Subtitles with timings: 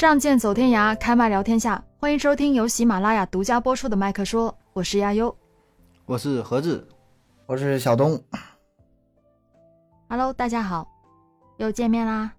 [0.00, 1.84] 仗剑走天涯，开麦聊天下。
[1.98, 5.36] 欢迎收听由喜马拉雅独家播出的麦克说，我是亚优。
[6.06, 6.88] 我是何子，
[7.44, 8.18] 我是小东。
[10.08, 10.88] Hello，大家好，
[11.58, 12.32] 又见面啦。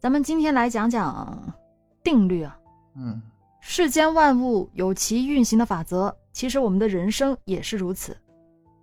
[0.00, 1.54] 咱们今天来讲讲
[2.02, 2.58] 定律啊。
[2.96, 3.22] 嗯，
[3.60, 8.16] 世间万物有其运行的法则，其实我们的人生也是如此。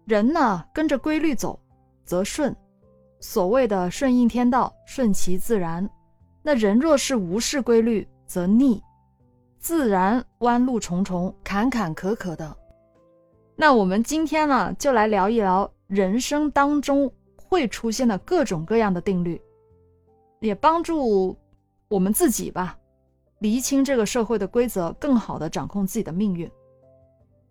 [0.05, 1.59] 人呢，跟着规律走，
[2.05, 2.55] 则顺。
[3.19, 5.85] 所谓的顺应天道，顺其自然。
[6.43, 8.81] 那人若是无视规律，则逆，
[9.59, 12.57] 自然弯路重重，坎坎坷坷的。
[13.55, 19.39] 那我们今天呢，就来聊一聊人生当中会出现的各种各样的定律，
[20.39, 21.37] 也帮助
[21.87, 22.75] 我们自己吧，
[23.39, 26.49] 厘清这个社会的规则，更好的掌控自己的命运。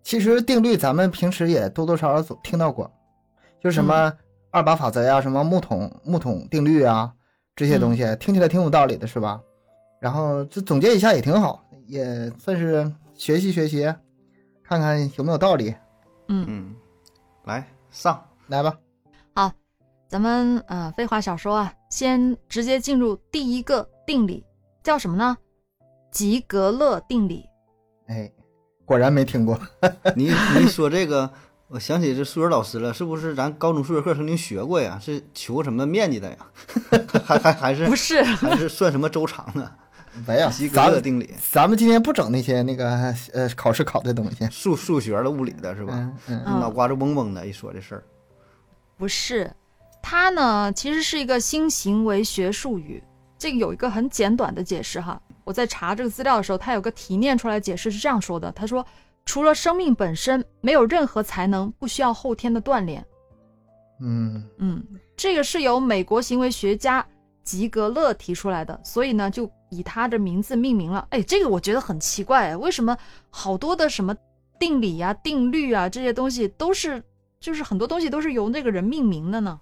[0.02, 2.90] 其实定律咱们平时也多多少少总听到过，
[3.62, 4.12] 就什么
[4.50, 7.14] 二八法则呀、什么木桶木桶定律啊
[7.60, 9.38] 这些东西，听起来挺有道理的，是吧？
[10.00, 13.82] 然后这总结一下也挺好，也算是学习学习，
[14.64, 15.74] 看看有没有道理。
[16.28, 16.74] 嗯，嗯，
[17.44, 18.78] 来上，来吧，
[19.34, 19.52] 好
[20.08, 24.42] 咱们呃，废话少说啊，先直接进入第一个定理，
[24.82, 25.36] 叫什么呢？
[26.10, 27.44] 吉格勒定理。
[28.06, 28.32] 哎，
[28.86, 29.60] 果然没听过。
[30.16, 31.30] 你你说这个，
[31.70, 34.98] 我想起这数学老师了，是不是咱高中数学课曾经学过呀？
[35.00, 36.36] 是求什么面积的呀？
[37.24, 39.70] 还还还是不是，还是算什么周长的？
[40.26, 45.92] 没有吉，格咱们定理，咱们今天不整那些那个呃考试考的东西，数数学的、物理的，是吧？
[45.94, 48.02] 嗯嗯嗯脑瓜子嗡嗡的，一说这事儿，
[48.98, 49.48] 不是，
[50.02, 53.00] 它呢其实是一个新行为学术语。
[53.38, 55.18] 这个有一个很简短的解释哈。
[55.44, 58.84] 我在查这个资料的时候，它有个提炼出来解释是这样说的：他说，
[59.30, 63.06] 除了生命本身，没有任何才能不需要后天的锻炼。
[64.00, 64.84] 嗯，嗯，
[65.16, 67.06] 这个是由美国行为学家
[67.44, 71.06] 吉格勒提出来的，所以呢，就以他的名字命名了。
[71.10, 72.98] 哎，这个我觉得很奇怪，为什么
[73.30, 74.12] 好多的什么
[74.58, 77.00] 定理啊、定律啊这些东西都是，
[77.38, 79.60] 就是很多东西都是由那个人命名的呢？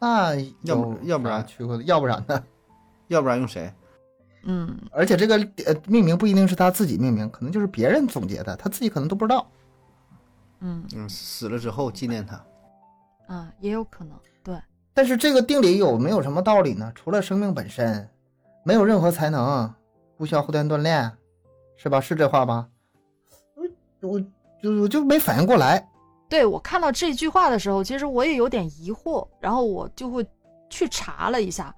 [0.00, 0.34] 那
[0.64, 2.42] 要不要不然去过，要不然呢？
[3.06, 3.72] 要不然用谁？
[4.50, 5.36] 嗯，而且这个
[5.66, 9.46] 呃命名不一定是他自己命名，可能就是别人总结的，他自己可能都不知道。
[10.60, 12.42] 嗯嗯，死了之后纪念他。
[13.26, 14.18] 啊，也有可能。
[14.42, 14.58] 对，
[14.94, 16.90] 但是这个定理有没有什么道理呢？
[16.94, 18.08] 除了生命本身，
[18.64, 19.70] 没有任何才能，
[20.16, 21.12] 不需要后天锻炼，
[21.76, 22.00] 是吧？
[22.00, 22.66] 是这话吧？
[23.54, 24.20] 我我
[24.62, 25.86] 就我就没反应过来。
[26.26, 30.26] 对我看到这句话的时候，其实我也有点疑惑，然后我就会
[30.70, 31.74] 去查了一下。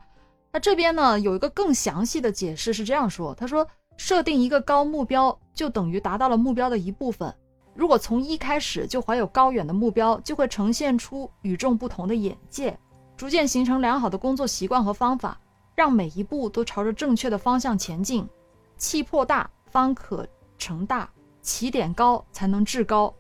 [0.53, 3.67] 那这边呢有一个更详细的解释是这样说：他说，
[3.97, 7.33] 设定一个高目标，就等于达到了目标的一部分。
[7.75, 12.77] 如果从一开始就怀有高远的目标，就会呈现出与众不同的眼界，
[13.17, 15.39] 逐渐形成良好的工作习惯和方法，
[15.77, 18.29] 让每一步都朝着正确的方向前进。
[18.77, 20.27] 气魄大，方可
[20.59, 21.09] 成大；
[21.43, 23.15] 起点高，才能至高。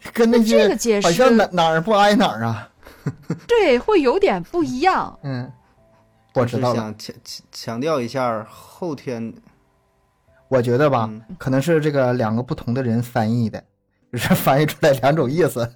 [0.12, 2.70] 跟那那这个解释好像哪哪儿不挨哪儿啊？
[3.48, 5.18] 对，会有点不一样。
[5.24, 5.50] 嗯，
[6.40, 6.74] 我知道了。
[6.74, 9.34] 是想强强强调一下后天，
[10.48, 13.62] 我觉得吧，嗯可能是这个两个不同的人翻译的，
[14.12, 15.70] 就是 翻译出来两种意思。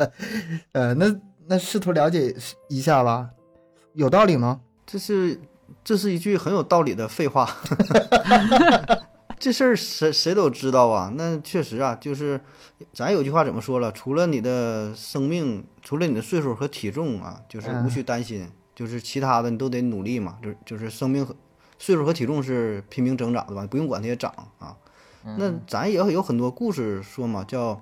[0.72, 1.14] 呃，那
[1.46, 2.34] 那试图了解
[2.68, 3.30] 一下吧，
[3.94, 4.60] 有道理吗？
[4.86, 5.40] 这是
[5.84, 7.48] 这是一句很有道理的废话。
[9.40, 12.38] 这事儿谁谁都知道啊，那确实啊，就是
[12.92, 13.90] 咱有句话怎么说了？
[13.92, 18.46] 除了你的生命，除了你的岁数和体重啊，就是无需担心，
[18.80, 20.38] 就是其他的你都得努力嘛。
[20.42, 21.36] 就是就是生命和
[21.78, 24.74] 岁数和体重是拼命增长的吧，不用管它也长啊。
[25.36, 27.78] 那咱也有很多故事说嘛，叫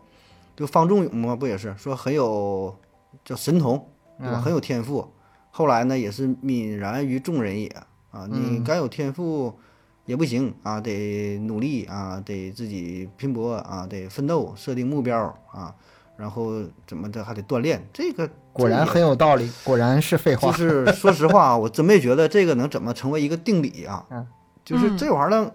[0.57, 2.77] 就方仲永嘛，不也是说很有
[3.25, 3.79] 叫神童，
[4.19, 4.41] 对吧？
[4.41, 5.07] 嗯很有天赋，
[5.53, 7.69] 后来呢也是泯然于众人也
[8.11, 8.27] 啊。
[8.29, 9.57] 你嗯该有天赋
[10.05, 15.17] 也不行啊，得努力啊，得自己拼搏啊，得奋斗，设定目标
[15.53, 15.73] 啊，
[16.17, 17.87] 然后怎么的还得锻炼。
[17.93, 18.29] 这个
[18.59, 20.57] 果然很有道理，果然是废话就。
[20.57, 24.05] 是说实话啊，我真没觉得这个能怎么成为一个定理啊。
[24.11, 24.27] 嗯
[24.65, 25.51] 就是嗯这玩意儿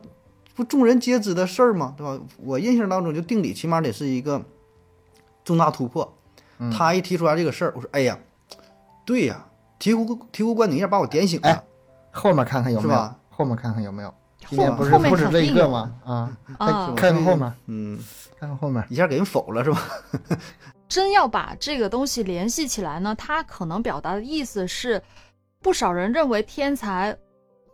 [0.55, 1.93] 不众人皆知的事儿吗？
[1.97, 2.19] 对吧？
[2.37, 4.41] 我印象当中，就定理起码得是一个
[5.43, 6.13] 重大突破。
[6.59, 8.17] 嗯他一提出来这个事儿，我说：“哎呀，
[9.05, 9.45] 对呀，
[9.79, 11.49] 醍醐醍醐灌顶一下把我点醒了。
[11.49, 11.63] 哎
[12.11, 14.13] 后面看看有没有是，后面看看有没有。
[14.49, 15.95] 今后天不是后面不止这一个吗？
[16.05, 17.99] 啊，啊看看后面，嗯，
[18.39, 18.83] 看看后面。
[18.89, 19.81] 一下给人否了是吧？
[20.87, 25.01] 真要把这个东西联系起来呢，它可能表达的意思是，
[25.61, 27.17] 不少人认为天才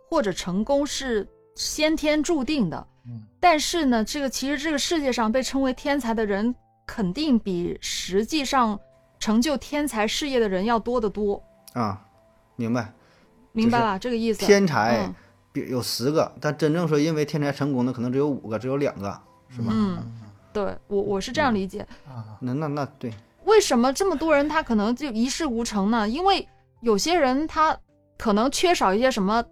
[0.08, 6.54] 或者成功是先天注定的，嗯但是呢，这个其实这个世界上被称为天才的人，
[6.86, 8.78] 肯定比实际上
[9.18, 11.42] 成就天才事业的人要多得多，
[11.74, 12.00] 啊，
[12.56, 12.92] 明白。
[13.52, 13.98] 明白吧？
[13.98, 14.46] 这个意思。
[14.46, 15.12] 天才
[15.54, 19.68] 有十个，但真正说因为天才成功的可能只有五个，只有两个，是吧？
[19.70, 19.98] 嗯，
[20.52, 21.86] 对我我是这样理解。
[22.06, 23.12] 啊，那那那对，
[23.44, 26.08] 为什么这么多人他可能就一事无成呢？
[26.08, 26.46] 因为
[26.80, 27.76] 有些人他
[28.16, 29.44] 可能缺少一些什么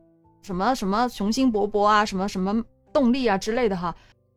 [0.43, 2.63] 什么什么雄心勃勃啊，什么什么
[2.93, 3.95] 动力啊之类的哈，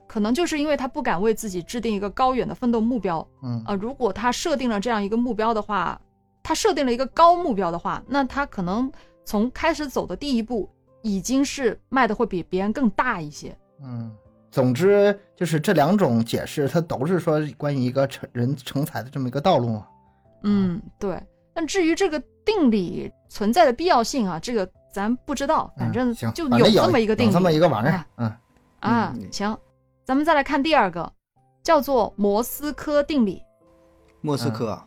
[0.07, 5.99] 可能就是因为他不敢为自己制定一个高远的奋斗目标嗯啊、如果他设定了这样一个目标的话，
[6.41, 8.91] 他设定了一个高目标的话，那他可能
[9.25, 10.69] 从开始走的第一步
[11.01, 13.55] 已经是卖的会比别人更大一些。
[13.81, 14.11] 嗯，
[14.51, 19.87] 总之就是这两种解释，它都是说关于一个成人成才的这么一个道路嘛。
[20.43, 21.21] 嗯，对。
[21.53, 28.35] 但至于这个定理存在的必要性啊，这个咱不知道，反正就有这么一个定理，有这么一个玩意儿啊，嗯
[28.79, 29.31] 啊嗯。
[29.31, 29.57] 行，
[30.05, 31.11] 咱们再来看第二个，
[31.61, 33.41] 叫做摩斯科定理，
[34.21, 34.81] 莫斯科，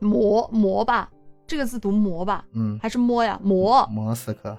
[0.00, 1.08] 摩摩吧，
[1.46, 3.38] 这个字读摩吧，嗯，还是摸呀？
[3.42, 4.58] 摩莫斯科。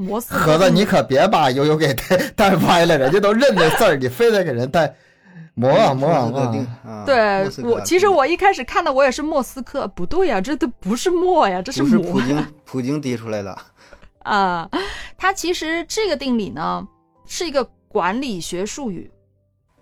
[0.00, 4.94] 摩斯科盒子，你可别把悠悠给带带歪了，人家都认这字儿，你非得给人带
[5.54, 13.58] 磨啊磨啊对我，其实我一开始看的我也是莫斯科，不对呀，这都不是墨呀，这不是普京普京提出来的，
[14.22, 14.70] 啊。
[15.16, 16.86] 它其实这个定理呢
[17.26, 19.10] 是一个管理学术语，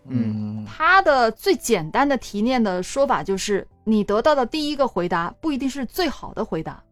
[0.08, 6.82] 嗯，嗯它的最简单的提炼的说法就是，你得到的第一个回答不一定是最好的回答。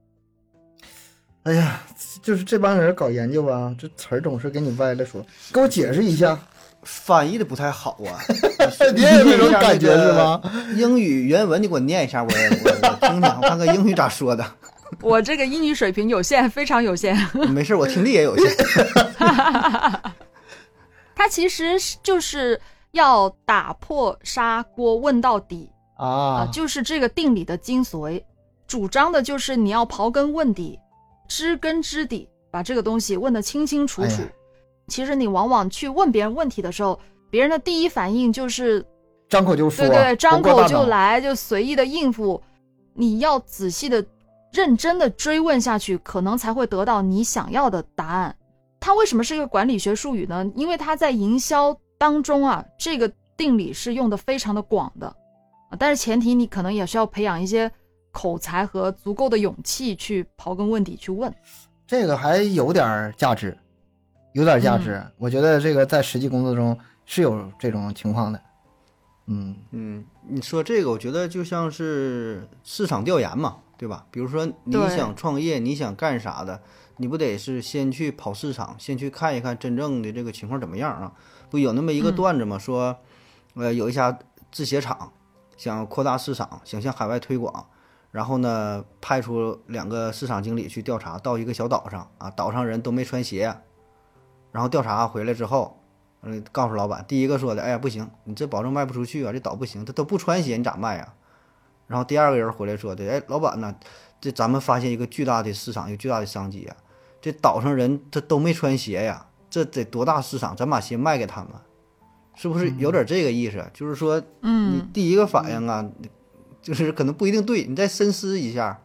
[1.45, 1.81] 哎呀，
[2.23, 6.39] 就是这帮人搞研究啊，这词儿总是给你歪了说，给我解释一下。
[6.87, 8.21] 翻译的不太好啊，
[8.95, 10.39] 你也有这种感觉是吗？
[10.77, 14.45] 英语原文你给我念一下，我我我听听，我看看英语咋说的。
[15.01, 17.17] 我这个英语水平有限，非常有限。
[17.49, 18.55] 没事，我听力也有限。
[21.17, 22.61] 他其实是就是
[22.93, 28.23] 要打破砂锅问到底啊、啊，就是这个定理的精髓，
[28.67, 30.79] 主张的就是你要刨根问底，
[31.29, 34.23] 知根知底，把这个东西问得清清楚楚。
[34.23, 34.33] 哎
[34.87, 37.01] 其实你往往去问别人问题的时候，
[37.31, 38.85] 别人的第一反应就是
[39.31, 40.69] 张口就说，对对，张口。
[40.69, 42.43] 就来，就随意的应付。
[42.93, 44.05] 你要仔细的、
[44.53, 48.37] 认真的追问下去，可能才会得到你想要的答案。
[48.79, 50.45] 它为什么是一个管理学术语呢？
[50.55, 55.73] 因为它在营销当中啊，这个定理是用的非常的广的啊。
[55.79, 57.73] 但是前提你可能也是要培养一些
[58.15, 61.31] 口才和足够的勇气去刨根问底去问。
[61.87, 63.59] 这个还有点儿价值，
[64.33, 64.93] 有点儿价值。
[64.95, 68.41] 嗯我觉得这个在实际工作中是有这种情况的。
[69.27, 74.07] 嗯嗯，你说这个，我觉得就像是市场调研嘛，对吧？
[74.11, 76.61] 比如说你想创业，你想干啥的，
[76.99, 81.13] 你不得是先去跑市场，先去看一看真正的这个情况怎么样啊？
[81.51, 82.97] 不有那么一个嗯段子嘛，说，
[83.55, 84.19] 呃，有一家
[84.51, 85.11] 制鞋厂
[85.57, 87.67] 想扩大市场，想向海外推广，
[88.15, 93.53] 然后呢，派出两个市场经理去调查，到一个小岛上啊，岛上人都没穿鞋，
[94.53, 95.81] 然后调查回来之后，
[96.23, 101.13] 嗯，告诉老板，第一个说的，哎呀，不行，你这保证卖不出去啊，这岛不行，他都不穿鞋，你咋卖呀？
[101.89, 103.75] 然后第二个人回来说的，哎，老板呢，
[104.21, 106.77] 这咱们发现一个巨大的市场，一个巨大的商机啊，
[107.21, 110.55] 这岛上人他都没穿鞋呀，这得多大市场？
[110.55, 111.51] 咱把鞋卖给他们，
[112.37, 113.69] 是不是有点这个意思？
[113.75, 115.85] 就是说，嗯你嗯，第一个反应啊，
[116.65, 118.77] 就是可能不一定对，你再深思一下，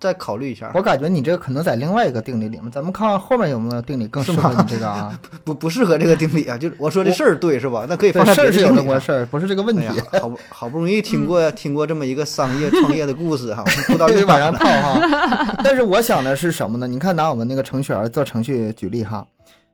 [0.00, 0.70] 再考虑一下。
[0.74, 5.20] 我感觉你这个可能在另外一个定理里面，咱们看看后面有没有定理更适合你这个啊？
[5.44, 7.84] 不不适合这个定理啊，就是我说这事儿对是吧？
[7.88, 8.84] 那可以放对，在别事儿是有的定理上。
[8.84, 9.82] 这么回事儿，不是这个问题
[10.12, 10.20] 哎。
[10.20, 15.56] 好不好不容易听过 听过这么一个商业创业的故事哈，不知道得往上套哈。
[15.62, 16.86] 但是我想的是什么呢？
[16.86, 19.26] 你看，拿我们那个程序员做程序举例哈，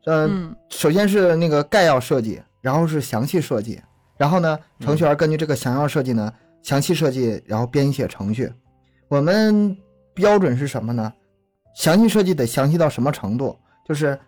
[0.07, 3.81] 呃，嗯首先是那个概要设计，然后是详细设计，
[4.17, 8.53] 然后呢，程序员根据这个详要设计呢，详细设计，然后编写程序。
[9.09, 9.77] 我们
[10.15, 11.13] 标准是什么呢？
[11.75, 13.57] 详细设计得详细到什么程度？
[13.87, 14.19] 就是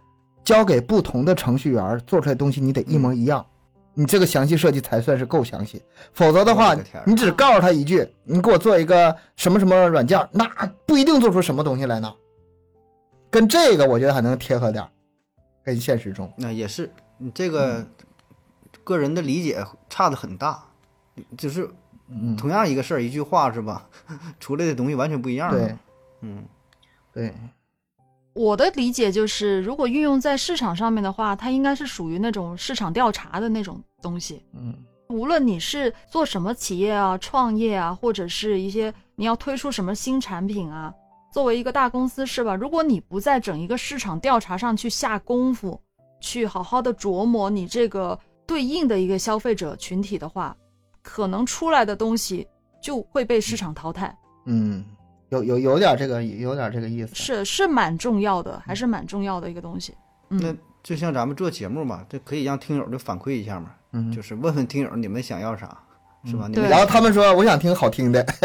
[0.44, 3.44] 交给不同的程序员做出来东西，你得一模一样。
[3.92, 5.82] 你这个详细设计才算是够详细，
[6.14, 10.46] 否则的话你只告诉他一句，你给我做一个什么什么软件，那
[10.87, 12.10] 不一定做出什么东西来呢。
[13.30, 14.87] 跟这个我觉得还能贴合点，
[15.64, 16.32] 跟现实中。
[16.37, 17.84] 那也是你这个
[18.84, 20.62] 个人的理解差的很大，
[21.37, 21.68] 就是
[22.11, 23.88] 嗯，同样一个事儿一句话是吧，
[24.38, 25.50] 出来的东西完全不一样。
[25.50, 25.76] 对，
[26.23, 26.45] 嗯
[27.12, 27.33] 对，
[28.33, 34.45] 我的理解就是，如果运用在市场上面的话，它应该是属于那种市场调查的那种东西。
[34.55, 34.75] 嗯
[35.09, 40.95] 无论你是做什么企业啊、创业啊，或者是一些你要推出什么新产品啊，
[41.33, 42.55] 作为一个大公司是吧？
[42.55, 45.81] 如果你不在整一个市场调查上去下功夫，
[46.21, 50.57] 去好好的琢磨你这个对应的一个消费者群体的话，
[51.02, 52.47] 可能出来的东西
[52.83, 54.16] 就会被市场淘汰，
[54.47, 54.85] 嗯，
[55.30, 57.14] 有有有点这个有点这个意思。
[57.14, 59.95] 是是蛮重要的，还是蛮重要的一个东西。
[60.28, 65.76] 那就像咱们做节目嘛，这可以让听友就反馈一下嘛，嗯就是问问听友你们想要啥，
[66.25, 66.47] 是吧？
[66.49, 68.25] 你们然后他们说我想听好听的，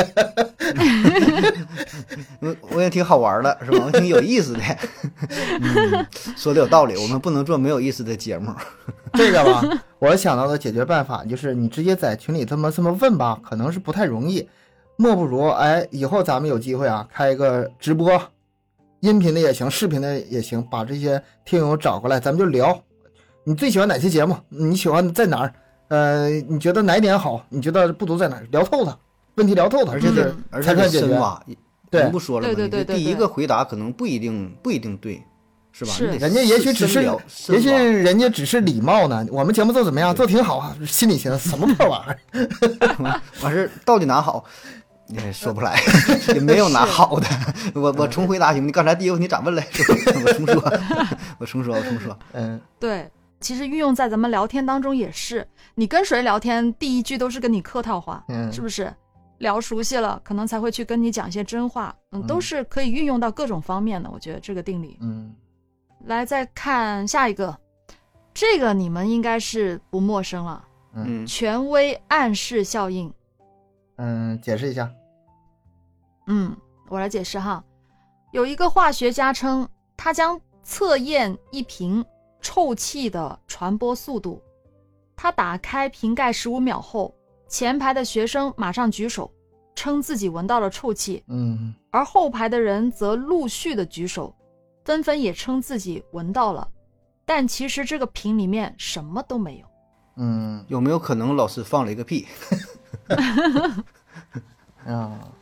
[2.40, 3.84] 我我也挺好玩的，是吧？
[3.86, 4.60] 我挺有意思的。
[5.62, 6.06] 嗯
[6.38, 8.52] 说的有道理，我们不能做没有意思的节目。
[9.14, 9.62] 这个吧，
[10.00, 14.48] 我想到的解决办法就是你直接在群里这么这么问吧，可能是不太容易。
[14.98, 18.22] 莫不如哎，以后咱们有机会啊，开一个直播，
[19.02, 22.78] 音频的也行，视频的也行，把这些听友找过来，咱们就聊。
[23.44, 24.38] 你最喜欢哪期节目？
[24.48, 25.54] 你喜欢在哪儿？
[25.88, 27.46] 呃，你觉得哪点好？
[27.50, 28.48] 你觉得不足在哪儿？
[28.52, 28.98] 聊透它，
[29.36, 31.08] 问题聊透它，而且是而且得才算解决。
[31.08, 31.42] 深挖。
[31.92, 32.54] 对不说了吗？
[32.54, 35.24] 对对对第对对一个回答可能不一定不一定对，
[35.72, 35.92] 是吧？
[35.94, 37.04] 是人家也许只是
[37.50, 39.26] 也许人家只是礼貌呢。
[39.30, 40.14] 我们节目做怎么样？
[40.14, 42.02] 做挺好啊，心里寻思什么破玩
[42.34, 43.22] 意儿？
[43.44, 44.44] 完事到底哪好，
[45.08, 45.80] 也说不来，
[46.34, 47.28] 也没有哪好的。
[47.76, 48.66] 我我重回答行吗？
[48.66, 49.66] 你刚才第一个问题咋问来？
[50.26, 50.74] 我重说，
[51.40, 52.18] 我重说，我重说。
[52.34, 53.08] 嗯，对，
[53.46, 58.92] 其实运用在咱们聊天当中也是，你跟谁聊天，第一句都是跟你客套话，嗯是不是？
[59.38, 64.10] 聊熟悉了，可能才会去跟你讲一些真话，嗯，嗯都是可以运用到各种方面的。
[64.10, 64.98] 我觉得这个定理。
[65.00, 65.32] 嗯，
[66.06, 67.56] 来，再看下一个，
[68.34, 73.14] 这个你们应该是不陌生了，嗯权威暗示效应。
[73.98, 74.92] 嗯，解释一下。
[76.26, 77.64] 嗯，我来解释哈。
[78.32, 82.04] 有一个化学家称，他将测验一瓶
[82.46, 84.40] 臭气的传播速度。
[85.16, 87.12] 他打开瓶盖十五秒后，
[87.48, 89.32] 前排的学生马上举手，
[89.74, 94.32] 称自己闻到了臭气，嗯而后排的人则陆续的举手，
[94.84, 96.68] 纷纷也称自己闻到了。
[97.26, 99.66] 但其实这个瓶里面什么都没有。
[100.18, 102.28] 嗯有没有可能老师放了一个屁？
[104.86, 105.34] 啊，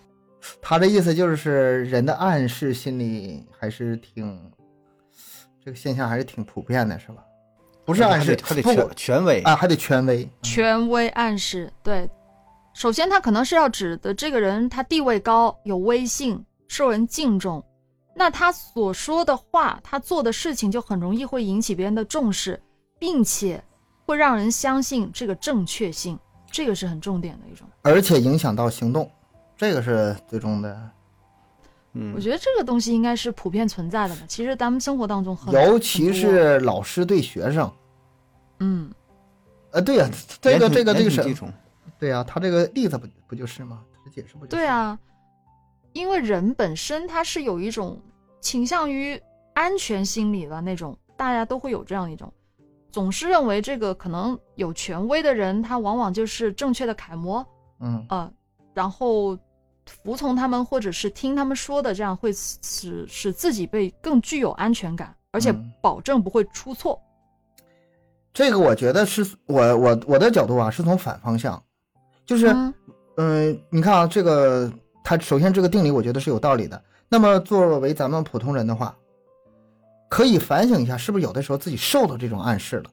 [0.61, 4.39] 他的意思就是人的暗示心理还是挺，
[5.63, 7.23] 这个现象还是挺普遍的，是吧？
[7.85, 9.41] 不是暗示，还得权权威。
[9.43, 10.27] 啊，还得权威。
[10.41, 12.09] 权威暗示，对，
[12.73, 17.63] 首先他可能是要指的这个人他地位高，有威信，受人敬重，
[18.13, 22.61] 那他所说的话，他做的事情就很容易会引起别人的重视，
[22.99, 23.63] 并且
[24.05, 26.19] 会让人相信这个正确性，
[26.51, 27.65] 这个是很重点的一种。
[27.83, 29.09] 而且影响到行动，
[29.55, 30.91] 这个是最终的。
[31.93, 34.21] 嗯我，觉得这个东西应该是普遍存在的吧。
[34.27, 37.71] 其实咱们生活当中很，尤其是老师对学生，
[38.59, 38.91] 嗯，
[39.71, 40.09] 呃，对呀、
[40.41, 41.23] 这个这个这个是，
[41.99, 43.83] 对呀、他这个例子不不就是吗？
[44.03, 44.57] 这解释不就是？
[44.57, 44.97] 对，啊，
[45.93, 48.01] 因为人本身他是有一种
[48.41, 49.21] 倾向于
[49.53, 52.33] 安全心理的那种，大家都会有这样一种，
[52.91, 57.45] 总是认为这个可能有权威的人，他往往就是正确的楷模，
[57.79, 58.31] 嗯呃，
[58.73, 59.37] 然后
[59.85, 66.99] 服从他们或者是听他们说的，这样会使使自己被更具有安全感，而且嗯保证不会出错。
[68.33, 71.61] 这个我觉得是我我我的角度啊，是从反方向，
[72.25, 72.73] 就是嗯
[73.17, 74.71] 嗯，你看啊，这个
[75.03, 76.81] 他首先这个定理我觉得是有道理的。
[77.09, 78.95] 那么作为咱们普通人的话，
[80.09, 82.89] 可以反省一下，是不是有的时候自己受到这种暗示了？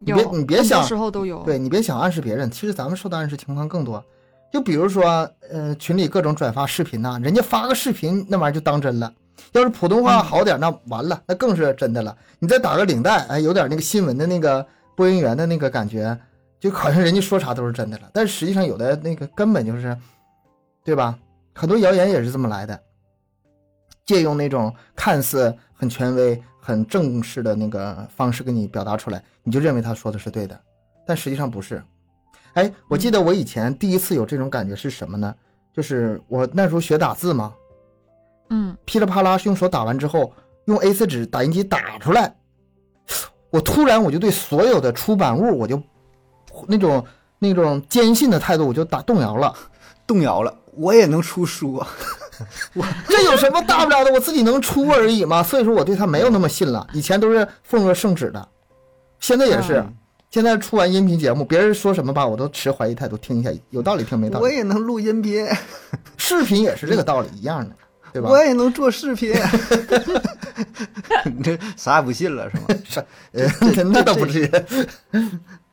[0.00, 4.04] 你有别你别想时候都有，对你别想暗示别人，其实咱们受到暗示情况更多。
[4.50, 9.12] 就比如说，呃，群里各种转发视频呐、人家发个视频，那玩意儿就当真了。
[9.52, 12.16] 要是普通话好点，那完了，那更是真的了。
[12.38, 16.18] 你再打个领带，哎，有点那个新闻的那个播音员的那个感觉，
[16.58, 18.10] 就好像人家说啥都是真的了。
[18.12, 19.96] 但是实际上有的那个根本就是，
[20.82, 21.16] 对吧？
[21.54, 22.80] 很多谣言也是这么来的，
[24.06, 30.58] 借用那种看似很权威、很正式的那个方式跟你表达出来，你就认为他说的是对的，
[31.06, 31.82] 但实际上不是。
[32.54, 35.34] 哎，我记得我以前第一次有这种感觉是什么呢？
[35.74, 37.52] 就是我那时候学打字嘛，
[38.50, 40.32] 嗯，噼里啪啦是用手打完之后，
[40.64, 42.34] 用 A4 纸打印机打出来，
[43.50, 45.80] 我突然我就对所有的出版物，我就
[46.66, 47.04] 那种
[47.38, 49.54] 那种坚信的态度，我就打动摇了。
[50.06, 51.86] 动摇了，我也能出书啊！
[53.06, 54.10] 这有什么大不了的？
[54.10, 55.42] 我自己能出而已嘛。
[55.42, 56.86] 所以说我对他没有那么信了。
[56.94, 58.48] 以前都是奉若圣旨的，
[59.20, 59.84] 现在也是。
[60.28, 64.44] 嗯现在出完音频节目，别人说什么吧，我都持怀疑态度，听一下，有道理听没道理。
[64.44, 65.46] 我也能录音频，
[66.18, 67.74] 视频也是这个道理一样的，
[68.12, 68.28] 对吧？
[68.28, 69.32] 我也能做视频。
[71.34, 72.64] 你这啥也不信了是吗？
[72.84, 73.00] 是，
[73.32, 73.48] 呃，
[73.84, 74.50] 那倒不至于。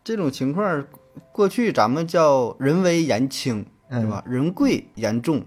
[0.05, 0.85] 这种情况，
[1.33, 4.24] 过去咱们叫人微言轻，是吧？
[4.25, 5.43] 人贵言重，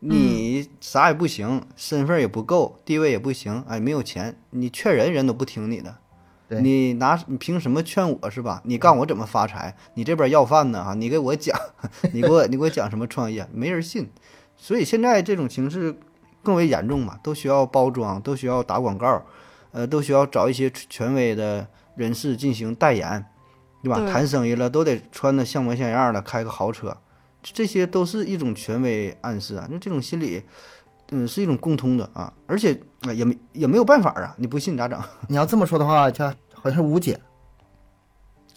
[0.00, 5.94] 你啥也不行，身份也不够，地位也不行，哎，没有钱，你劝人人都不听你的。
[6.48, 8.62] 对你拿你凭什么劝我是吧？
[8.64, 9.76] 你告我怎么发财？
[9.94, 10.94] 你这边要饭呢啊！
[10.94, 11.54] 你给我讲，
[12.14, 13.46] 你给我你给我讲什么创业？
[13.52, 14.08] 没人信。
[14.56, 15.94] 所以现在这种形势
[16.42, 19.22] 更为严重嘛，都需要包装，都需要打广告，
[19.72, 23.24] 呃，都需要找一些权威的人士进行代言，
[23.82, 23.98] 对吧？
[23.98, 26.96] 对谈生意了都得穿的像模像样的，开个豪车，
[27.42, 29.68] 这些都是一种权威暗示啊。
[29.70, 30.42] 那这种心理，
[31.10, 36.24] 嗯，是一种共通的啊，而且啊也没也没有办法啊，你不信咋整 你要这么说的话，就
[36.54, 37.18] 好像是无解，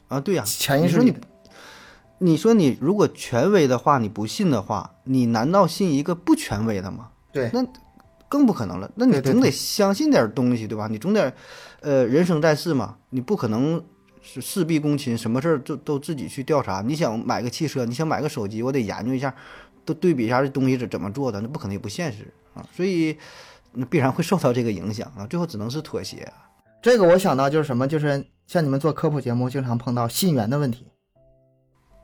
[0.08, 0.20] 啊？
[0.20, 1.02] 对呀、潜意识。
[2.24, 7.10] 你说你如果权威的话，你不信的话，你难道信一个不权威的吗？
[7.32, 7.66] 对那
[8.30, 8.92] 更不可能了。
[8.94, 10.88] 那你总得相信点东西，对吧？
[10.88, 11.34] 你总得，
[11.80, 13.84] 呃，人生在世嘛，你不可能
[14.22, 16.82] 是事必躬亲，什么事儿都都自己去调查。
[16.82, 19.34] 你想买个汽车，你想买个手机，我得研究一下，
[19.92, 22.66] 都对比一下这东西是怎么做的，那不可能也不现实啊。
[22.74, 23.18] 所以，
[23.74, 26.32] 那必然会受到这个影响啊，最后只能是妥协。
[26.82, 30.88] 这个我想到就是什么，就是像你们做科普节目，经常碰到信源的问题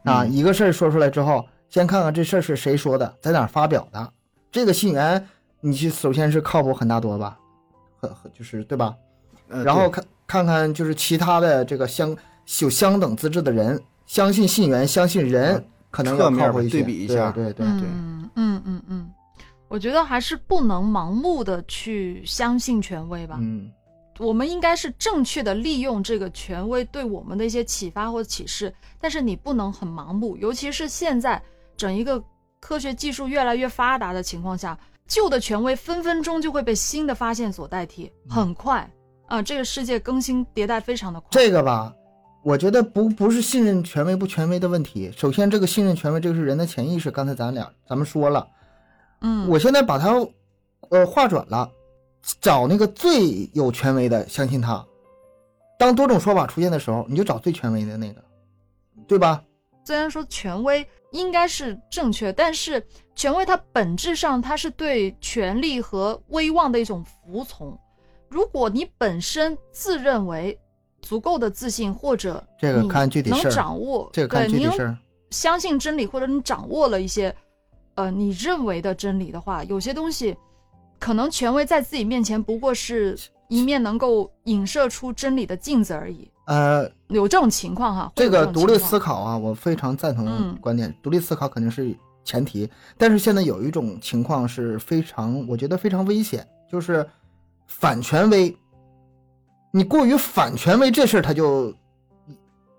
[0.03, 0.24] 啊。
[0.24, 4.13] 嗯一个事儿说出来之后，先看看这事儿是谁说的，在哪儿发表的，
[4.51, 5.27] 这个信源
[5.62, 7.39] 你去首先是靠谱很大多吧，
[8.00, 8.96] 很很就是对吧？
[9.50, 12.15] 呃，然后看看看就是其他的这个相
[12.62, 15.65] 有相等资质的人，相信信源，相信人嗯，
[15.98, 16.77] 可能侧面吧要靠谱一些。
[16.77, 19.10] 对比一下对对对，嗯嗯嗯嗯，
[19.68, 23.38] 我觉得还是不能盲目的去相信权威吧。
[23.42, 23.72] 嗯
[24.20, 31.39] 我们应该是正确的利用这个权威对我们的一些启发或者启示，但是你不能很盲目，尤其是现在
[31.75, 32.20] 整一个
[32.60, 34.75] 科学技术越来越发达的情况下，
[35.08, 38.89] 旧的权威分分钟就会被新的发现所代替，很快
[39.27, 41.27] 啊、这个世界更新迭代非常的快。
[41.30, 41.94] 这个吧，
[42.44, 45.12] 我觉得不不是信任权威不权威的问题。
[45.17, 47.12] 首先，这个信任权威，这个是人的潜意识。
[47.12, 48.48] 刚才咱俩咱们说了，
[49.22, 50.13] 嗯，我现在把它
[50.89, 51.70] 呃划转了，
[52.39, 54.86] 找那个最有权威的，相信他。
[55.77, 58.24] 当多种说法出现的时候，你就找最权威的那个，
[59.08, 59.44] 对吧？
[59.84, 67.78] 虽然说权威应该是正确，但是权威它本质上它是对权力和威望的一种服从。
[68.30, 70.60] 如果你本身自认为
[71.08, 74.98] 足够的自信，或者这个看具体事儿掌握，这个看具体事儿。
[75.30, 77.34] 相信真理，或者你掌握了一些
[77.96, 80.36] 呃你认为的真理的话，有些东西
[81.00, 83.17] 可能权威在自己面前不过是
[83.48, 86.30] 一面能够影射出真理的镜子而已。
[86.46, 90.93] 呃，有这种情况哈，会这个独立思考啊，我非常赞同嗯观点。
[91.02, 97.08] 独立思考肯定是前提，但是现在有一种情况是非常，我觉得非常危险，就是
[97.65, 98.54] 反权威。
[99.78, 101.74] 你过于反权威这事儿，它就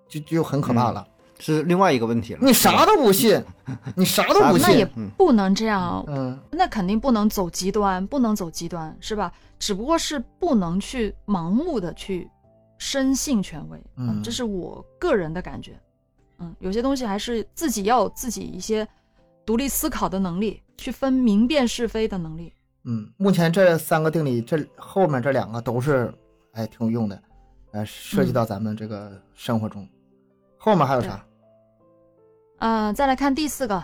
[0.09, 1.07] 就就很可怕了。
[1.41, 2.41] 是另外一个问题了。
[2.43, 3.41] 你啥都不信，
[3.95, 4.85] 你啥都不信那也
[5.17, 9.33] 不能这样，嗯，那肯定不能走极端，不能走极端，是吧？
[9.61, 12.29] 只不过是不能去盲目的去
[12.77, 15.79] 深信权威，嗯这是我个人的感觉。
[16.41, 18.87] 嗯，有些东西还是自己要有自己一些
[19.47, 22.53] 独立思考的能力，去分明辨是非的能力。
[22.83, 26.13] 嗯，目前这三个定理，这后面这两个都是
[26.59, 27.23] 哎挺有用的，
[27.71, 29.88] 呃，涉及到咱们这个生活中。
[30.59, 31.25] 后面还有啥？
[32.59, 33.81] 嗯、再来看第四个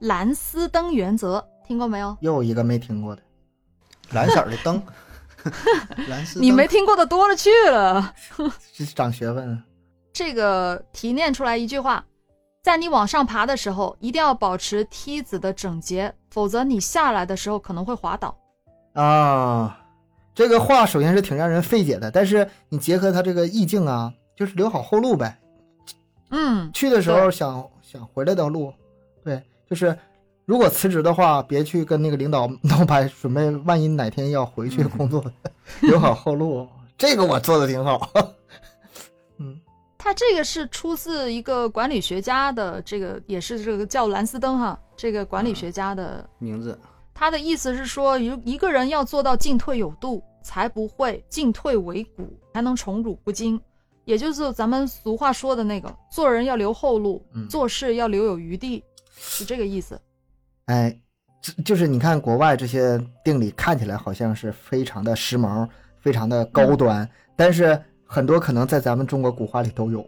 [0.00, 2.16] 蓝丝灯原则，听过没有？
[2.20, 3.22] 又一个没听过的。
[4.10, 4.82] 蓝色的灯，
[6.08, 8.12] 蓝丝灯你没听过的多了去了。
[8.74, 9.62] 这是长学问。
[10.12, 12.04] 这个提炼出来一句话：
[12.64, 18.36] 在你往上爬的时候，一定要保持梯子的整洁，否则你下来的时候可能会滑倒。
[18.94, 19.79] 啊，
[20.40, 25.38] 这个话首先是挺让人费解的，但是你结合他这个意境啊，就是留好后路呗。
[26.30, 28.72] 嗯，去的时候想想回来的路，
[29.22, 29.94] 对，就是
[30.46, 35.22] 如果辞职的话，别去跟那个领导闹掰，准备万一哪天要回去工作，
[35.82, 36.66] 留好后路。
[36.96, 38.08] 这个我做的挺好。
[39.36, 39.60] 嗯
[39.98, 46.80] 他这个是出自一个管理学家的，这个也是这个叫兰斯登哈，这个管理学家的，名字，
[47.12, 53.60] 他的意思是说，一一个人要做到进退有度，才不会进退维谷，才能宠辱不惊。
[54.04, 58.82] 也就是咱们俗话说的那个，做人要留后路，嗯做事要留有余地，
[59.16, 60.00] 是这个意思。
[60.66, 60.98] 哎，
[61.64, 70.04] 就是你看国外这些定理看起来好像是非常的时髦，非常的高端，但是很多可能在咱们中国古话里都有。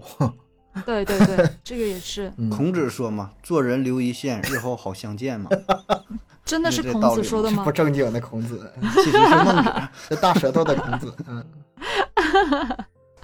[0.86, 5.50] 对 对对， 这个也是，嗯孔子说嘛，做人留一线，日后好相见嘛。
[6.44, 7.72] 真的是孔子说的吗不？
[7.72, 9.72] 正经的孔子，其实是孟子。
[10.08, 11.44] 这大舌头的孔子，嗯，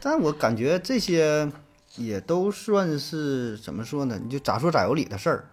[0.01, 1.51] 但我感觉这些
[1.97, 4.19] 也都算是怎么说呢？
[4.23, 5.45] 你就咋说咋有理的事儿。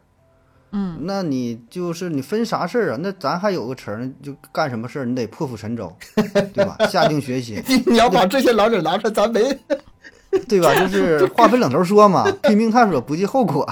[0.72, 2.98] 嗯，那你就是你分啥事儿啊？
[3.00, 5.96] 那咱还有个词儿，就干什么事儿你得破釜沉舟，
[6.54, 6.78] 对吧？
[6.88, 9.58] 下定决心， 你你要把这些老理拿出来，咱没
[10.50, 10.74] 对吧？
[10.76, 13.66] 就是话分两头说嘛， 拼命探索，不计后果。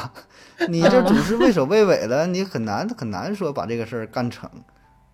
[0.69, 4.49] 你这总是畏首畏尾的，你很难很难说把这个事儿干成，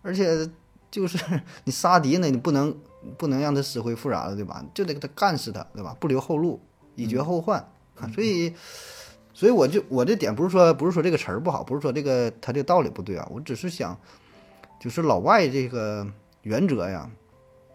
[0.02, 0.49] 而且
[0.91, 1.17] 就是
[1.65, 2.75] 你杀敌呢，你不能
[3.17, 4.63] 不能让他死灰复燃了，对吧？
[4.73, 5.95] 就得给他干死他，对吧？
[5.99, 6.60] 不留后路，
[6.95, 7.60] 以绝后患。
[7.97, 8.10] 啊。
[8.13, 8.54] 所以，
[9.34, 13.97] 所以我就我这点不是说不是说这个词儿不好，不是说这个他这个道理不对啊，我只是想，
[14.80, 16.06] 就是老外这个
[16.43, 17.10] 原则呀，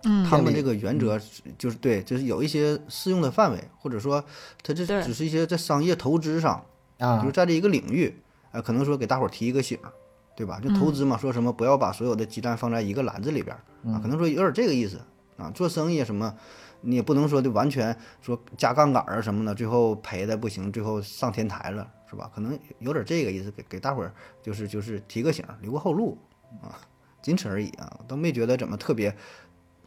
[0.04, 1.18] 嗯他们这个原则
[1.58, 4.22] 就是对，就是有一些适用的范围，或者说
[4.62, 6.64] 他这只是一些在商业投资上，
[7.04, 8.14] 啊就是，在这一个领域，
[8.52, 9.92] 呃，可能说给大伙儿提一个醒儿，
[10.36, 10.60] 对吧？
[10.60, 13.60] 就投资嘛，说什么不要把所有的鸡蛋放在一个篮子里边儿
[13.92, 15.00] 啊，可能说有点这个意思
[15.36, 15.50] 啊。
[15.50, 16.34] 做生意什么，
[16.80, 22.30] 你也不能说就完全说加杠杆儿啊什么的，最后赔的不行，最后上天台了，是吧？
[22.34, 24.12] 可能有点这个意思，给给大伙儿
[24.42, 26.18] 就是就是提个醒儿，留个后路
[26.62, 26.78] 啊，
[27.22, 29.14] 仅此而已啊，都没觉得怎么特别，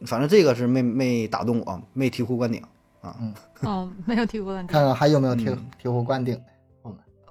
[0.06, 2.62] 反正这个是没没打动我，没醍醐灌顶
[3.00, 3.16] 啊。
[3.62, 4.72] 哦，没有醍醐灌顶。
[4.72, 6.40] 看看还有没有醍嗯醍醐灌顶。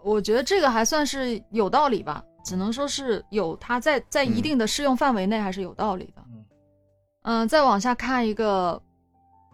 [0.07, 6.23] 我觉得这个还算是有道理吧，只能说是有它在在一定的适用范围内还是有道理的。
[6.29, 6.45] 嗯
[7.23, 8.81] 嗯、再往下看一个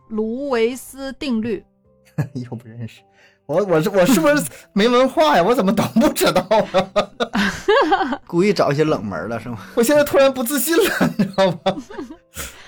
[0.09, 1.65] 卢维斯定律，
[2.35, 3.01] 又不认识，
[3.47, 5.41] 我我是我是不是没文化呀？
[5.43, 8.19] 我怎么都不知道啊？
[8.27, 9.57] 故意找一些冷门儿的是吗？
[9.75, 10.83] 我现在突然不自信了，
[11.17, 11.59] 你知道吗？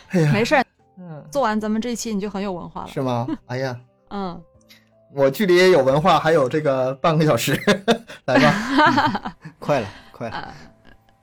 [0.09, 0.65] 哎呀，没事儿，
[0.97, 2.87] 嗯，做完咱们这一期你就很有文化了。
[2.87, 3.27] 是吗？
[3.45, 4.41] 哎呀，嗯，
[5.15, 7.57] 我距离有文化还有这个半个小时，
[8.25, 9.35] 来吧。
[9.59, 10.53] 快了，快了。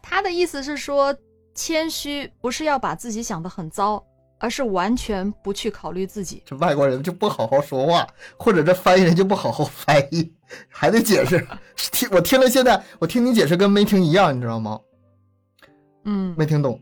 [0.00, 1.14] 他的意思是说，
[1.54, 4.02] 谦虚不是要把自己想得很糟，
[4.38, 6.42] 而是完全不去考虑自己。
[6.46, 8.06] 这外国人就不好好说话，
[8.38, 10.32] 或者这翻译人就不好好翻译，
[10.68, 11.46] 还得解释。
[11.76, 14.80] 听我听了，现在我听你解释跟没听一样，你知道吗？
[16.04, 16.80] 嗯，没听懂。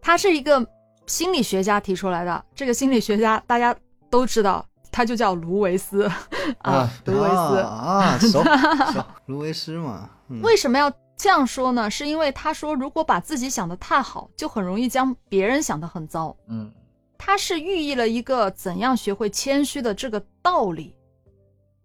[0.00, 0.64] 他是一个
[1.06, 2.44] 心理学家提出来的。
[2.54, 3.74] 这个心理学家大家
[4.10, 4.64] 都知道，
[4.96, 6.04] 他就叫卢维斯
[6.64, 7.58] 啊啊，卢维斯。
[7.60, 8.42] 啊啊，熟
[8.94, 11.90] 熟，卢维斯嘛，嗯，为什么要这样说呢？
[11.90, 16.34] 是因为他说，如果把自己想的太好，就很容易将别人想的很糟。
[16.48, 16.72] 嗯
[17.18, 20.94] 他是寓意了一个怎样学会谦虚的这个道理。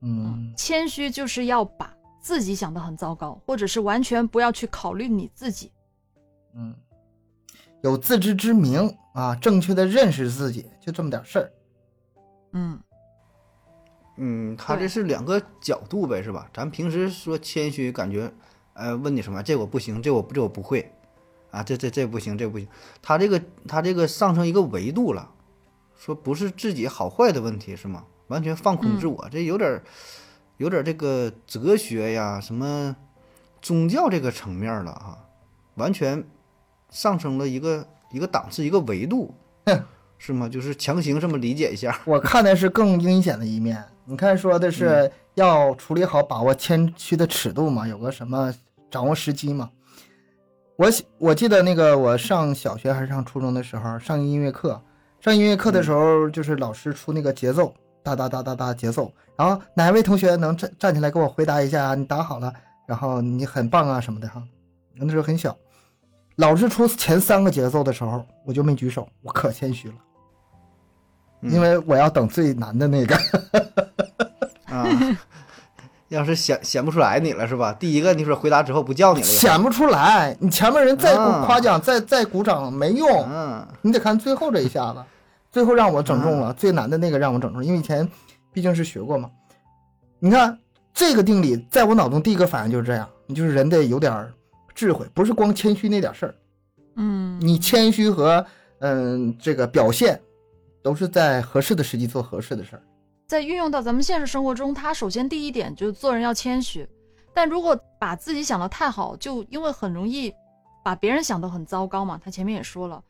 [0.02, 5.69] 嗯谦虚就是要把自己想的很糟糕，或者是完全不要去考虑你自己。
[6.56, 6.74] 嗯，
[7.82, 11.52] 有自知之明啊，正确的认识自己，就这么点事儿。
[12.54, 12.78] 嗯
[14.17, 16.47] 嗯，他这是两个角度呗，是吧？
[16.54, 18.32] 咱平时说谦虚，感觉，
[18.74, 20.91] 呃，问你什么，这我不行，这我这我不会，
[21.50, 22.67] 啊，这这这不行，这不行。
[23.02, 25.32] 他这个他这个上升一个维度了，
[25.97, 28.04] 说不是自己好坏的问题是吗？
[28.28, 29.84] 完全放空自我，这有点儿
[30.58, 32.95] 有点儿这个哲学呀，什么
[33.62, 35.17] 宗教这个层面了哈、
[35.76, 36.24] 完全
[36.89, 39.34] 上升了一个一个档次，一个维度，
[40.17, 40.47] 是吗？
[40.47, 42.00] 就是强行这么理解一下。
[42.06, 43.84] 我看的是更阴险的一面。
[44.12, 48.54] 你看说的是要处理好把握谦虚的尺度嘛，有个什么
[48.89, 49.71] 掌握时机嘛。
[50.76, 54.82] 我我记得那个我上小学还是上初中的时候上音乐课，
[55.21, 61.95] 上音乐课的时候就是老师出那个节奏，哒哒哒哒哒节奏，然后哪位同学能站站起来给我回答一下？
[61.95, 62.54] 你打好了，
[62.86, 64.43] 然后你很棒啊什么的哈。
[64.93, 65.56] 那时候很小，
[66.36, 69.95] 老师出前三个节奏的时候，我就没举手，我可谦虚了。
[71.41, 73.15] 因为我要等最难的那个。
[74.67, 74.88] 啊，
[76.08, 77.73] 要是显显不出来你了是吧？
[77.73, 85.04] 第一个你说回答之后不叫你了，显不出来，你前面人再啊夸奖、再再鼓掌没用，嗯你得看最后这一下子。
[85.51, 88.08] 最后让我整中了，最难的那个让我整中，因为以前
[88.54, 89.30] 毕竟是学过嘛。
[90.19, 90.58] 你看
[90.93, 94.32] 这个定理，在我脑中第一个反应就是这样，你就是人得有点
[94.73, 96.36] 智慧，不是光谦虚那点事儿。
[96.95, 98.45] 嗯你谦虚和
[98.80, 100.21] 嗯这个表现，
[100.82, 102.84] 都是在合适的时机做合适的事儿。
[103.28, 106.88] 在运用到咱们现实生活中，他首先第一点就是做人要谦虚，
[107.34, 110.34] 但如果把自己想得太好，就因为很容易
[110.84, 112.20] 把别人想得很糟糕嘛。
[112.22, 113.02] 他前面也说了。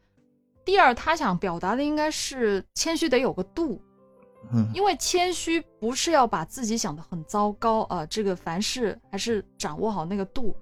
[0.63, 3.81] 第二，他想表达的应该是谦虚得有个度，
[4.53, 10.55] 嗯因为谦虚不是要把自己想得很糟糕啊、呃这个凡事还是掌握好那个度，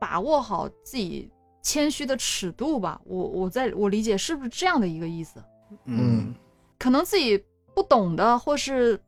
[0.00, 1.28] 把握好自己
[1.62, 3.00] 谦虚的尺度吧。
[3.04, 5.42] 我我在我理解是不是这样的一个意思？
[5.86, 6.32] 嗯
[6.80, 8.98] 可能自己不懂的，或是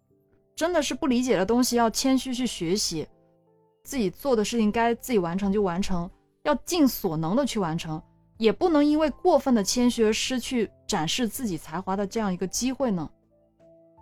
[0.54, 3.08] 真的是不理解的东西，要谦虚去学习。
[3.82, 6.08] 自己做的事情该自己完成就完成，
[6.42, 8.00] 要尽所能的去完成，
[8.36, 13.10] 也不能因为过分的谦虚而失去展示自己才华的这样一个机会呢？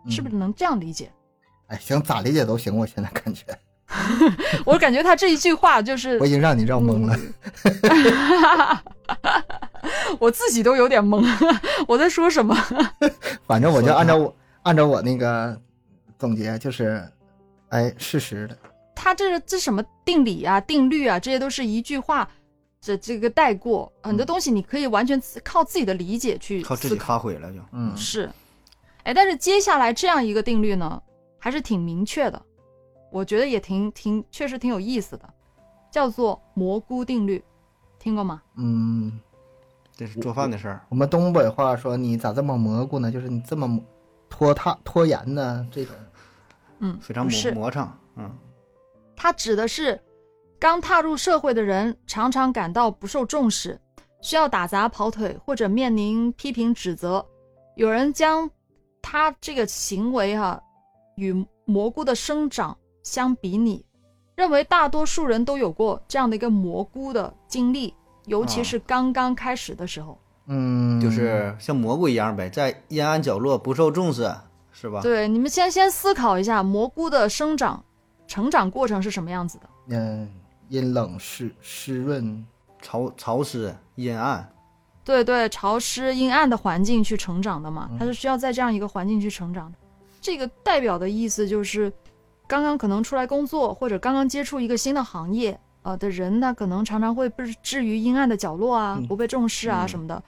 [0.09, 1.13] 是不是能这样理解？
[1.69, 3.47] 哎，行，咋理解都行，我现在感觉
[4.65, 7.19] 我感觉他这一句话就是我已经让你绕懵了。
[10.19, 11.25] 我自己都有点懵，
[11.89, 12.55] 我在说什么？
[13.47, 15.61] 反正我就按照我按照我那个
[16.19, 17.03] 总结，就是，
[17.71, 18.57] 哎，事实的。
[18.95, 22.29] 他这这什么定理啊、定律啊，这些都是一句话
[22.81, 26.97] 这这个带过，很多东西你可以完全靠自己的理解去靠自己。
[26.97, 27.59] 发挥了就。
[27.73, 28.31] 嗯，是，
[29.05, 31.01] 哎，但是接下来这样一个定律呢，
[31.39, 32.41] 还是挺明确的，
[33.11, 35.29] 我觉得也挺挺确实挺有意思的，
[35.91, 37.43] 叫做蘑菇定律，
[37.99, 38.43] 听过吗？
[38.57, 39.21] 嗯，
[39.95, 43.11] 这是做饭的事儿，我们东北话说你咋这么蘑菇呢？
[43.11, 43.81] 就是你这么
[44.29, 45.67] 拖沓拖延呢？
[45.71, 45.95] 这种
[46.79, 47.93] 嗯，非常磨，磨蹭。
[48.17, 48.31] 嗯，
[49.17, 50.01] 它指的是
[50.59, 53.79] 刚踏入社会的人常常感到不受重视，
[54.21, 57.25] 需要打杂跑腿或者面临批评指责。
[57.77, 58.51] 有人将
[59.03, 60.63] 他这个行为哈、
[61.17, 63.85] 与蘑菇的生长相比拟，
[64.35, 67.95] 认为大多数人都有过这样的一个蘑菇的经历，
[68.27, 70.19] 尤其是刚刚开始的时候。
[70.47, 74.33] 嗯，就是像蘑菇一样呗，在阴暗角落不受重视，
[74.73, 75.01] 是吧？
[75.01, 77.85] 对，你们先先思考一下蘑菇的生长、
[78.27, 79.65] 成长过程是什么样子的。
[79.89, 80.29] 嗯，
[80.69, 82.45] 阴冷湿湿润，
[82.83, 84.53] 潮潮湿阴暗，
[85.05, 89.79] 对对，潮湿阴暗的环境去成长的嘛，它是需要在这样一个环境去成长的。
[90.21, 91.93] 这个代表的意思就是，
[92.51, 100.21] 刚刚可能出来工作或者刚刚接触一个新的行业呃的人呢，可能常常会被置于阴暗的角落啊，嗯不被重视啊嗯什么的。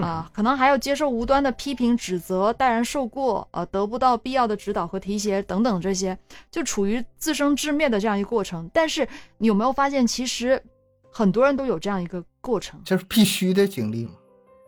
[0.00, 6.16] 啊，可能还要接受无端的批评、指责、待人受过，呃，得不到必要的指导和提携等等，这些
[6.50, 8.70] 就处于自生自灭的这样一个过程。
[8.72, 10.62] 但是你有没有发现，其实
[11.10, 12.80] 很多人都有这样一个过程？
[12.84, 14.12] 这是必须的经历嘛。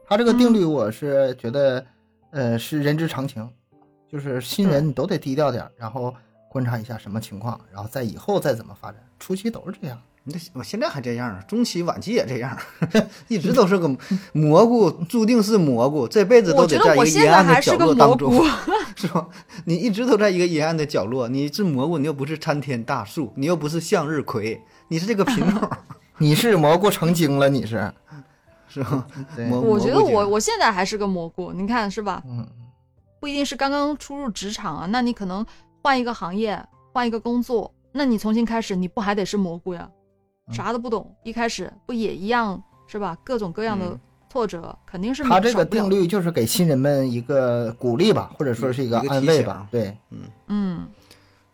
[0.09, 1.87] 他这个定律，我是觉得，
[2.33, 3.49] 呃，是人之常情，
[4.11, 6.13] 就是新人你都得低调点，然后
[6.53, 9.01] 观察一下什么情况，然后再以后再怎么发展。
[9.19, 9.99] 初期都是这样。
[10.25, 12.57] 你这我现在还这样啊，中期晚期也这样，
[13.27, 13.91] 一直都是个
[14.33, 18.45] 蘑菇，注定是蘑菇，这辈子都觉得得在一个我现在阴暗的角还是个蘑落当中菇，，
[18.95, 19.27] 是吧？
[19.65, 25.69] 你一直都在一个阴暗的角落，你是蘑菇，你又不是参天大树，你又不是向日葵，你是这个品种，
[26.19, 27.93] 你是蘑菇成精了，你是？
[28.69, 29.05] 是吧？
[29.35, 32.23] 对，我觉得我我现在还是个蘑菇，你看是吧？
[32.27, 32.47] 嗯，
[33.19, 35.45] 不一定是刚刚初入职场啊，那你可能
[35.83, 39.89] 换一个行业，换一个工作，那你重新开始，你不还得是蘑菇呀？
[40.49, 43.17] 嗯啥都不懂，一开始不也一样是吧？
[43.25, 49.67] 各种各样的嗯挫折，肯定是他这个定律就是给新人们一个鼓励吧，或者说是一个安慰吧。
[49.71, 49.97] 对，
[50.49, 50.87] 嗯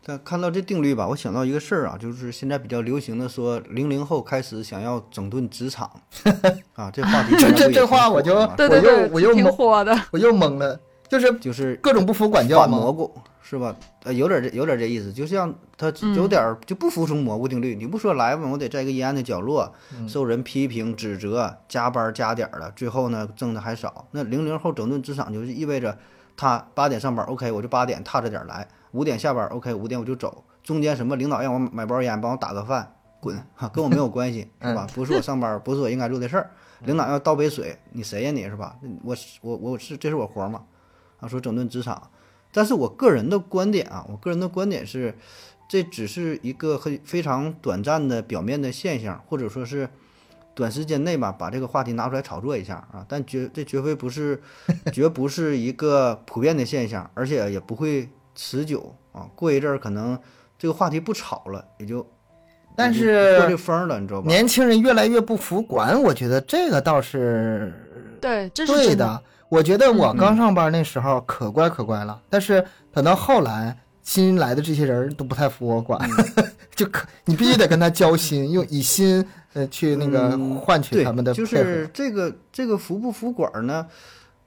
[0.05, 5.91] 但看到这定律吧，我想到一个事儿啊，就是现在比较流行的说，零零后开始想要整顿职场
[6.75, 9.95] 啊，这话题 这这话我就对对对，我又我又懵火的。
[10.11, 13.75] 我又懵了，就是就是各种不服管教蘑菇是吧？
[14.05, 17.75] 呃，有点这有点这意思，就像他嗯有点儿就不服从蘑菇定律。
[17.75, 24.07] 你不说来吧，我得在一个阴暗的角落嗯受人批评指责，加班加点儿的，最后呢挣的还少。
[24.11, 25.97] 那零零后整顿职场就是意味着
[26.37, 30.45] 他八点上班，OK，我就八点踏着点儿来，五点下班，OK，五点我就走。
[30.63, 34.87] 中间什么领导让我买包烟，帮我打个饭，滚哈，跟我没有关系， 是吧？
[34.95, 36.51] 不是我上班，不是我应该做的事儿。
[36.85, 38.77] 领导要倒杯水，你谁呀你是吧？
[39.03, 40.63] 我我我是这是我活儿吗？
[41.21, 42.11] 啊，说整顿职场，
[42.53, 45.15] 但是我个人的观点啊，我个人的观点是，
[45.69, 49.89] 这只是一个很非常短暂的表面的现象，或者说是
[50.55, 54.41] 短时间内吧，把这个话题拿出来炒作一下啊，但绝这绝非不是，
[54.93, 59.29] 绝不是一个普遍的现象，而且也不会持久啊。
[59.35, 60.19] 过一阵儿可能
[60.59, 62.07] 这个话题不炒了，也就
[62.77, 64.29] 但是过这是风儿了，你知道吧？
[64.29, 67.73] 年轻人越来越不服管，我觉得这个倒是
[68.21, 69.23] 对，这是对的。
[69.49, 75.99] 我觉得我嗯刚上班那时候可乖可乖了，但是等到后来新来的这些人都不太服我管，
[76.37, 81.33] 嗯 就可你必须得跟他交心，用以心呃去那个嗯换取，他们的。
[81.35, 83.87] 就是这个这个服不服管呢？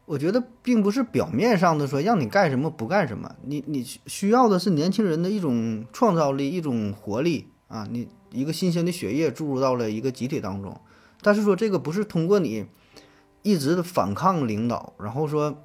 [0.06, 10.76] 我觉得并不是表面上的说让你干什么不干什么，你你需需要的是年轻人的一种创造力、一种活力啊，你一个新鲜的血液注入到了一个集体当中。
[11.22, 12.66] 但是说这个不是通过你
[13.42, 15.56] 一直的反抗领导，然后说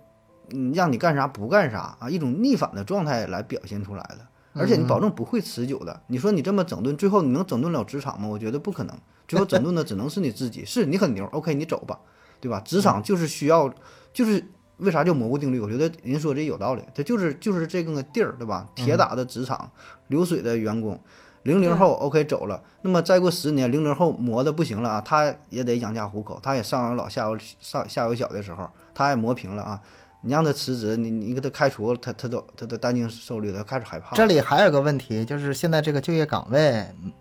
[0.53, 4.27] 嗯让你干啥不干啥啊，一种逆反的状态来表现出来的。
[4.59, 6.01] 而且你保证不会持久的。
[6.07, 8.27] 你说你这么整顿，最后你能整顿了职场吗？
[8.27, 8.99] 我觉得不可能。
[9.29, 10.65] 最后整顿的只能是你自己。
[10.67, 12.01] 是你很牛，OK，你走吧，
[12.41, 12.59] 对吧？
[12.61, 13.71] 职场就是需要，
[14.15, 14.43] 就是
[14.79, 15.61] 为啥叫蘑菇定律？
[15.61, 18.67] 我觉得您说这有道理，它就是就是这个地儿，对吧？
[18.75, 19.71] 铁打的职场，
[20.09, 20.99] 流水的员工。
[21.47, 29.81] 零零后 OK 走了，那么再过十年，零零后磨的不行了啊，他也得养家糊口，他也上有老下有上下有小的时候，他也磨平了啊。
[30.23, 34.17] 你让他辞职，你你给他开除，他他都他都担惊受虑的，开始害怕。
[34.17, 37.13] 这里还有个问题，就是现在这个就业岗位，嗯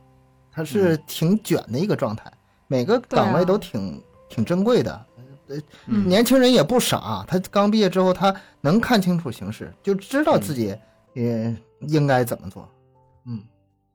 [0.51, 2.31] 它是挺卷的一个状态，
[2.65, 5.05] 每个岗位都挺、挺珍贵的。
[5.85, 10.75] 嗯年轻人也不傻，他刚毕业之后，他能看清楚形势，就知道自己
[11.13, 12.67] 也应该怎么做。
[13.27, 13.39] 嗯，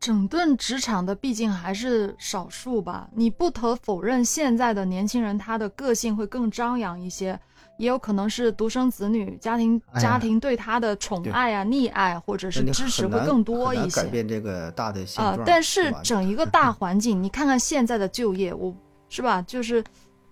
[0.00, 3.06] 整顿职场的毕竟还是少数吧。
[3.12, 7.38] 你不可否认，现在的年轻人他的个性会更张扬一些，
[7.76, 15.44] 也有可能是独生子女，家庭哎家庭对他的宠爱啊、溺爱或者是支持会更多一些改变这个大的现啊、状。
[15.46, 18.74] 但是整一个 大环境，你看看现在的就业，我
[19.10, 19.84] 是吧，就是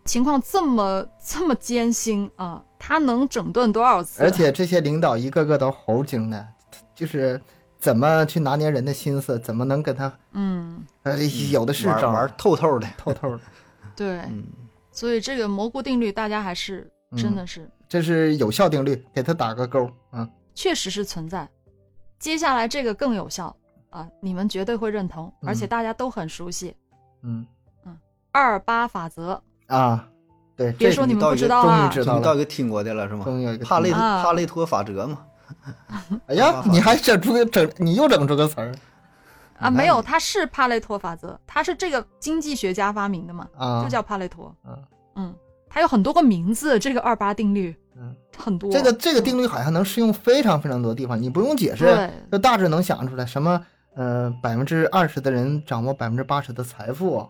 [0.06, 4.22] 情况这么这么艰辛啊，他能整顿多少次？
[4.22, 6.48] 而且这些领导一个个都猴精的，
[6.94, 7.38] 就是
[7.78, 11.16] 怎么去拿捏人的心思，怎么能跟他嗯，呃
[11.50, 12.86] 有的是玩玩透透的。
[12.98, 13.40] 透透的。
[13.94, 14.44] 对，嗯，
[14.90, 20.28] 所以这个蘑菇定律，大家还是真的是、这是有效定律，给他打个勾啊。
[20.54, 21.48] 确实是存在。
[22.18, 23.54] 接下来这个更有效
[23.90, 26.74] 啊，你们绝对会认同，而且嗯大家都很熟悉
[27.22, 27.46] 嗯
[27.86, 27.96] 嗯
[28.32, 29.40] 二八法则。
[29.68, 30.08] 啊，
[30.56, 33.24] 对，别说你们不知道啊，知道了你到一个听过的了是吗？
[33.64, 35.24] 帕累帕累托法则嘛。
[36.26, 38.74] 哎呀，你还整出个整，你又整出个词儿
[39.58, 43.82] 啊，没有，它是帕累托法则，它是这个经济学家发明的嘛，啊？
[43.82, 44.54] 就叫帕累托。
[44.62, 44.78] 啊
[45.16, 45.34] 嗯，
[45.68, 48.70] 它有很多个名字，这个二八定律嗯，很多。
[48.70, 53.60] 这个这个定律好像能适用非常非常多地方，你不用解释，就大致能想出来什么
[53.96, 57.28] 呃百分之二十的人掌握百分之八十的财富，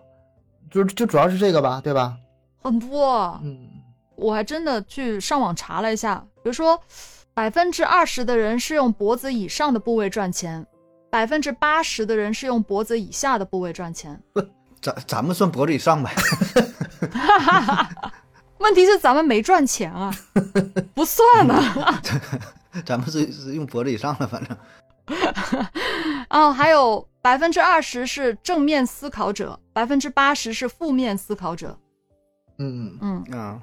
[0.71, 2.15] 就就主要是这个吧，对吧？
[2.61, 3.71] 很多，嗯
[4.17, 6.79] 我还真的去上网查了一下，比如说，
[7.39, 10.67] 百分之二十的人是用脖子以上的部位赚钱，
[11.09, 14.21] 百分之八十的人是用脖子以下的部位赚钱。
[14.83, 16.13] 咱咱们算脖子以上呗。
[18.59, 20.13] 问题是咱们没赚钱啊，
[20.93, 22.03] 不算啊。
[22.85, 24.57] 咱们是是用脖子以上的，反正
[26.31, 31.79] 哦，还有百分之二十是正面思考者，百分之八十是负面思考者。
[32.59, 33.63] 嗯嗯，啊，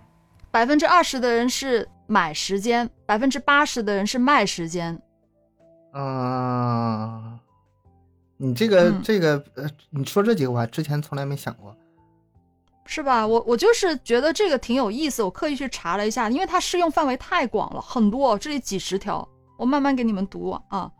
[0.49, 5.01] 百分之二十的人是买时间，百分之八十的人是卖时间。
[5.91, 7.39] 啊，
[8.37, 11.75] 你这个、嗯这个呃，你说这几个我还之前从来没想过。
[12.87, 13.25] 是吧？
[13.25, 20.91] 我我就是觉得这个挺有意思，我刻意去查了一下，因为它适用范围太广了，很多，这里几十条，我慢慢给你们读啊。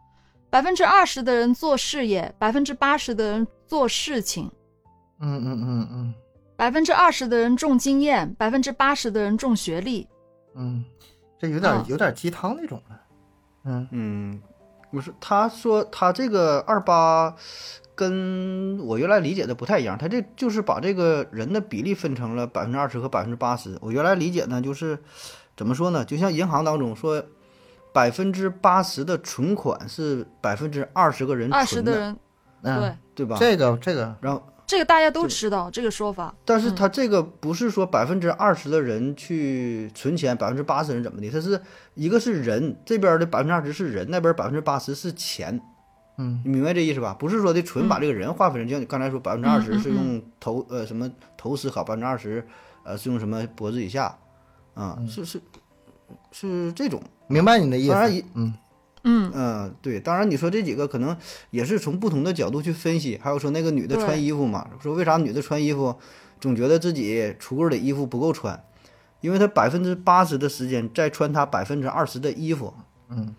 [0.50, 4.50] 百分之二十的人做事业，百分之八十的人做事情，
[5.20, 6.14] 嗯嗯嗯嗯
[6.56, 10.08] 百分之二十的人重经验，百分之八十的人重学历。
[10.56, 10.84] 嗯，
[11.38, 13.02] 这有点、啊有点鸡汤那种了。
[13.66, 14.42] 嗯嗯，
[14.92, 17.36] 不是，他说他这个二八
[17.96, 23.78] 跟我原来理解的不太一样，他这就是把这个人的比例分成了百分之二十和百分之八十。
[23.82, 24.98] 我原来理解呢，就是
[25.58, 26.06] 怎么说呢？
[26.06, 27.24] 就像银行当中说，
[27.92, 32.18] 百分之八十的存款是百分之二十个人二十存的人，
[32.62, 33.38] 嗯，对，对吧？
[33.40, 36.34] 这个这个然后，这个大家都知道这个说法。
[36.44, 41.30] 但是他这个不是说百分之二十的人去存钱，百分之八十人怎么的？
[41.30, 41.62] 他是
[41.94, 45.62] 一个是人这边的百分之二十是人，那边百分之八十是钱。
[46.18, 47.14] 嗯你明白这意思吧？
[47.20, 52.48] 不是说的纯把这个人划分成，就像你刚才说，百分之二十是用头呃什么头思考，百分之二十
[52.84, 54.18] 呃是用什么脖子以下，
[54.74, 55.42] 啊、是是
[56.32, 57.04] 是这种。
[57.28, 58.24] 明白你的意当然。
[58.34, 58.54] 嗯
[59.06, 61.16] 嗯，嗯，对，当然你说这几个可能
[61.52, 65.96] 也是从不同的角度去分析，还有说那个女的穿衣服嘛，说为啥女的穿衣服
[66.42, 68.62] 总觉得自己橱柜里衣服不够穿，
[69.22, 72.74] 因为她百分之八十的时间在穿她百分之二十的衣服，
[73.10, 73.36] 嗯。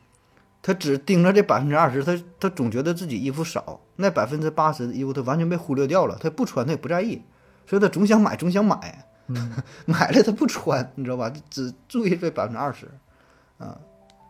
[0.63, 7.23] 她只盯着这百分之二十，她她总觉得自己衣服少，那百分之八十的衣服她完全被忽略掉了，她不穿她也不在意，
[7.67, 9.53] 所以她总想买总想买，嗯。
[9.87, 11.33] 买了她不穿，你知道吧？
[11.49, 12.91] 只注意这百分之二十，
[13.59, 13.79] 啊。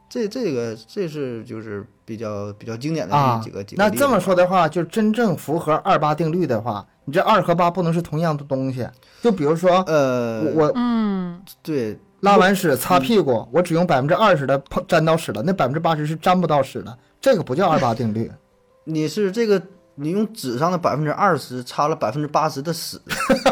[0.08, 8.86] 这这个这是就是比较比较经典的啊几个、几个那这么说的话，就真正符合二八定律的话，你这二和八不能是同样的东西。
[9.20, 18.30] 就比如说，呃，我我嗯，对拉完屎擦屁股，我只用百分之二十的碰沾到屎了，那百分之八十是沾不到屎的，这个不叫二八定律。
[18.84, 19.60] 你是这个
[19.96, 23.00] 你用纸上的百分之二十擦了百分之八十的屎，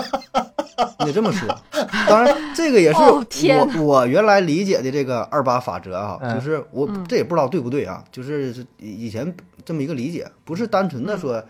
[1.00, 1.48] 你得这么说。
[2.08, 3.25] 当然，这个也是哦
[3.77, 11.42] 我我原来理解的这个二八法则啊，嗯就是我这也不知道对不对啊，就是以以前这么一个理解，不是单纯的说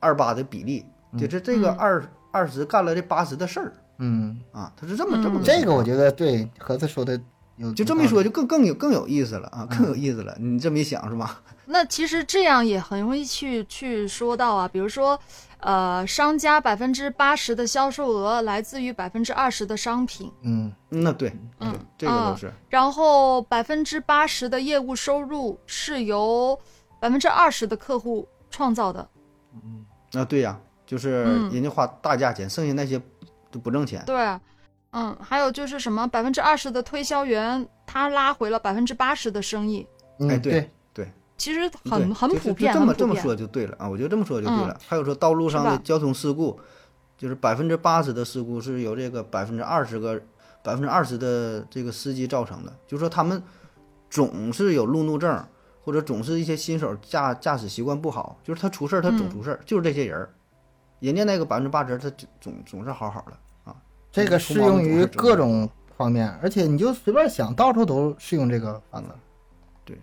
[0.00, 0.84] 二八的比例，
[1.18, 7.20] 就是这个二二十干了这八十的事儿嗯，啊，他是这么这么嗯这个我觉得对盒子说的
[7.56, 10.36] 有，就这么一说，就更更有更有意思了啊，更有嗯意思了。
[10.38, 11.40] 你这么一想是吧？
[11.66, 15.18] 那其实这样也很容易去去说到啊，比如说，
[15.60, 22.52] 呃，商家百分之八十的销售额来自于百分之二十的商品，嗯嗯那对，嗯对，这个啊都是。
[22.68, 26.58] 然后百分之八十的业务收入是由
[27.00, 29.08] 百分之二十的客户创造的。
[29.54, 33.00] 嗯，那，对呀、就是嗯人家花大价钱，剩下那些
[33.50, 34.00] 都不挣钱。
[34.06, 34.16] 对，
[34.92, 39.84] 嗯，还有就是什么百分之二十的推销员，他拉回了百分之八十的生意。
[40.20, 40.70] 嗯，哎对对，
[41.38, 43.14] 其实很很普遍，这么这么。
[43.16, 44.80] 说就对了啊，我觉得这么说就对嗯了。
[44.86, 46.58] 还有说道路上的交通事故，
[47.16, 50.20] 就是百分之八十的事故是由这个百分之二十个
[50.62, 53.42] 百分之二十的这个司机造成的，就是说他们
[54.10, 55.42] 总是有路怒症，
[55.84, 60.28] 或者总是一些新手驾驾驶习惯不好，就是他出事儿他总嗯出事儿，就是这些人儿。
[61.00, 63.76] 人家那个百分之八十他就总总是好好的啊。
[64.10, 69.06] 这个适用于各种方面，而且你就随便想，到处都适用这个法则。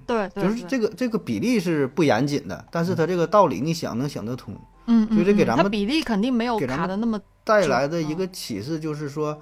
[0.05, 4.55] 对对，就是这个这个比例是不严谨的，但是它这个道理你想能想得通。
[4.88, 9.39] 嗯，所以这给咱们它比例肯定没有给咱们卡的那么带来的一个启示就是说，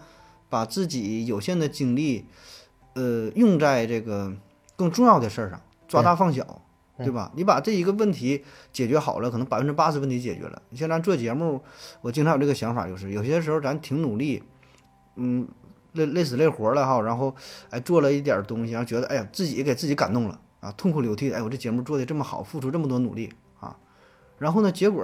[0.49, 2.25] 把自己有限的精力，
[2.93, 4.31] 呃，用在这个
[4.75, 6.61] 更重要的事儿上，抓大放小，
[6.97, 7.31] 对对吧？
[7.35, 10.61] 你把这一个问题解决好了，可能百分之八十问题解决了。
[10.69, 11.61] 你像咱做节目，
[12.01, 14.41] 我经常有这个想法，就是有些时候咱挺努力，
[15.17, 15.45] 嗯，
[15.93, 17.33] 累累死累活了哈，然后
[17.69, 23.75] 哎做了一点儿东西，然后觉得哎呀自己给自己感动了啊，痛哭流涕，哎我这节目做的这么好，付出这么多努力啊，
[24.37, 25.03] 然后呢，结果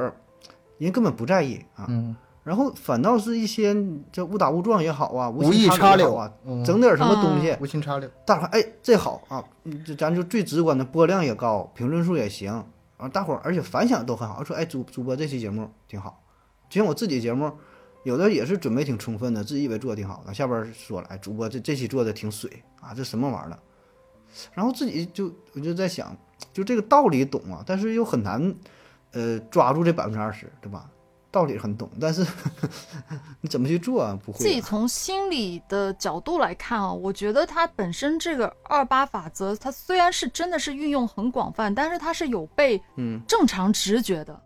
[0.78, 3.76] 人根本不在意啊，嗯，然后反倒是一些
[4.12, 8.10] 这误打误撞也好啊，无心插柳啊，嗯整点什么东西，无心插柳。
[8.26, 12.64] 大伙儿哎这好啊，嗯这咱就最直观的播量也高，评论数也行
[12.98, 16.24] 啊，大伙儿而且反响都很好，说哎主主播这期节目挺好，
[16.70, 17.52] 就像我自己节目，
[18.04, 23.60] 有的也是准备挺充分的，自己以为做的挺好的，下边说了哎主播这这期做的挺水啊，这什么玩意儿了，
[24.54, 26.16] 然后自己就我就在想，
[26.54, 28.56] 就这个道理懂啊，但是又很难
[29.12, 30.90] 呃抓住这百分之二十，对吧？
[31.32, 32.26] 道理很懂，但是
[33.40, 34.18] 你怎么去做啊？
[34.26, 34.42] 不会、啊。
[34.42, 44.42] 自己从心理的角度来看啊，我觉得它本身这个二八法则，它虽然是真的是运用很广泛，但是它是有被嗯正常直觉的，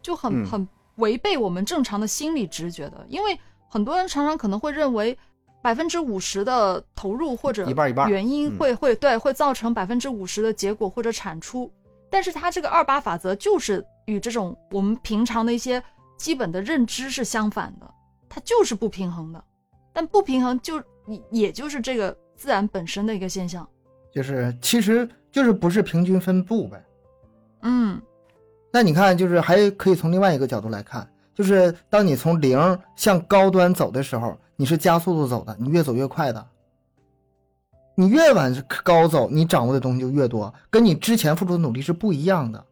[0.00, 3.04] 就很嗯很违背我们正常的心理直觉的。
[3.08, 3.36] 因为
[3.68, 5.18] 很多人常常可能会认为
[5.60, 11.70] 百分之五十的投入或者一半一半原因嗯会会对会造成百分之五十的结果或者产出，
[12.08, 15.82] 但是它这个二八法则就是与这种我们平常的一些
[16.16, 17.90] 基本的认知是相反的，
[18.28, 19.44] 它就是不平衡的。
[19.92, 20.76] 但不平衡就
[21.06, 23.68] 也也就是这个自然本身的一个现象。
[24.12, 26.84] 就是其实就是不是平均分布呗。
[27.62, 28.00] 嗯
[28.70, 36.46] 那你看，就是还可以从另外一个角度来看，就是当你从零向高端走的时候，你是加速度走的，你越走越快的。
[37.94, 38.54] 你越往
[38.84, 42.64] 高走，你掌握的东西就越多，跟你之前付出的努力是不一样的。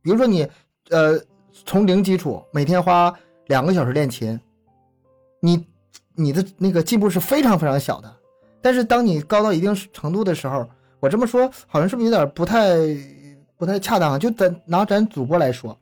[0.00, 0.48] 比如说你，
[0.88, 1.20] 呃，
[1.66, 3.12] 从零基础，每天花
[3.48, 4.40] 两个小时练琴，
[5.40, 5.66] 你
[6.14, 8.10] 你的那个进步是非常非常小的。
[8.62, 10.66] 但是当你高到一定程度的时候，
[11.00, 12.78] 我这么说好像是不是有点不太
[13.56, 14.18] 不太恰当啊？
[14.18, 15.78] 就咱拿咱主播来说，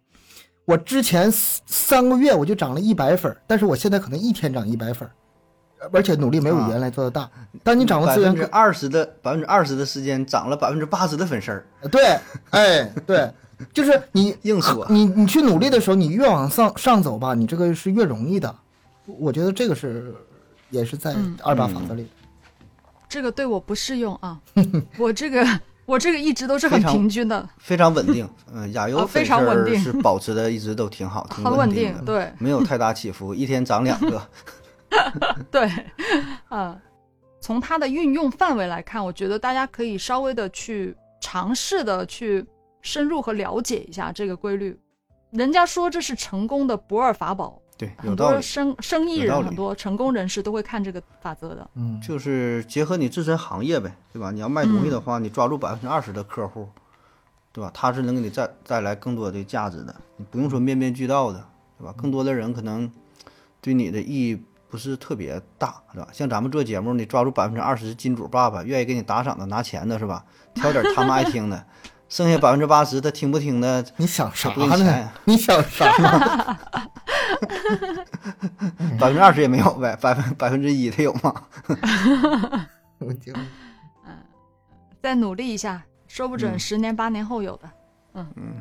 [0.64, 5.10] 我之前三三个月我就涨了一百分儿，但是我现在可能一天涨一百分儿，
[5.92, 7.28] 而且努力没有啊原来做的大。
[7.62, 12.18] 当你掌握资源分之二十的百分之二十的时间涨了百分之八十的粉丝儿，对，
[12.50, 13.30] 哎，对，
[13.74, 18.54] 就是你硬说你你去努力的时候，你越往上上走吧，你这个是越容易的。
[19.06, 20.14] 我觉得这个是
[20.70, 22.08] 也是在嗯二八法则里。
[23.06, 24.40] 这个对我不适用啊，
[24.98, 25.46] 我这个
[25.86, 28.28] 我这个一直都是很平均的，非常稳定。
[28.52, 34.22] 嗯，亚优啊非常稳定是保持的一直都挺好， 挺很稳定的，对没有太大起伏，一天涨两个。
[35.50, 35.70] 对，
[36.48, 36.80] 啊，
[37.40, 42.46] 从它的运用范围来看，我觉得大家可以稍微的去尝试的去
[42.80, 44.78] 深入和了解一下这个规律。
[45.32, 48.34] 人家说这是成功的不二法宝，对，有很道理。
[48.34, 51.68] 多生生意人、很多成功人士都会看这个法则的。
[51.74, 54.30] 嗯，就是结合你自身行业呗，对吧？
[54.30, 56.68] 你要卖东西的话，你抓住百分之二十的客户，
[57.52, 57.70] 对吧？
[57.74, 61.44] 他是能给你带带来更多的价值的，你不用说面面俱到的，
[61.78, 61.92] 对吧？
[61.96, 62.90] 更多的人可能
[63.60, 66.06] 对你的意义不是特别大，是吧？
[66.12, 70.24] 像咱们做节目，你抓住百分之二十金主爸爸，愿意给你打赏的、拿钱的，是吧？
[70.54, 71.66] 挑点他们爱听的，
[72.08, 75.10] 剩下百分之八十他听不听的， 你想啥呢？
[75.24, 76.58] 你想啥呢？
[78.98, 81.34] 百分之二十也没有呗，百分百分之一他有吗？
[82.98, 83.32] 我 就
[85.02, 87.70] 再努力一下，说不准嗯十年八年后有的。
[88.14, 88.54] 嗯嗯，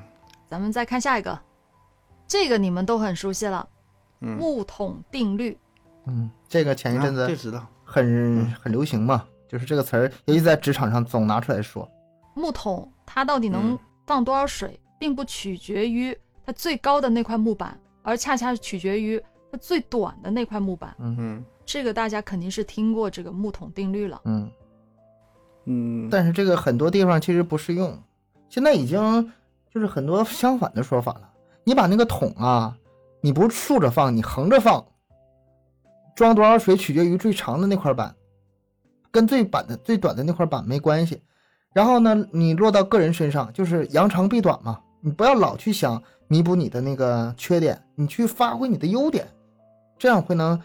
[0.49, 1.39] 咱们再看下一个，
[2.27, 3.67] 这个你们都很熟悉了，
[4.21, 5.57] 嗯木桶定律。
[6.05, 11.89] 嗯，这个前一阵子知道，很很流行嘛，就是这个词儿，尤其在职场上总拿出来说。
[12.33, 19.19] 木桶它到底能嗯放多少水，并不取决于它最高的那块木板，而恰恰取决于
[19.51, 20.95] 它最短的那块木板。
[20.99, 24.21] 嗯哼这个大家肯定是听过这个木桶定律了。
[24.25, 24.51] 嗯，
[25.65, 27.97] 嗯，但是这个很多地方其实不适用，
[28.49, 29.31] 现在已经
[29.73, 31.29] 就是很多相反的说法了。
[31.63, 32.77] 你把那个桶啊，
[33.21, 34.85] 你不竖着放，你横着放，
[36.15, 38.13] 装多少水取决于最长的那块板，
[39.09, 41.23] 跟最板的最短的那块板没关系。
[41.73, 44.81] 然后呢，你落到个人身上，就是扬长避短嘛。
[45.05, 49.27] 你不要老去想弥补你的那个缺点，你去发挥你的优点，
[49.99, 50.59] 这样会能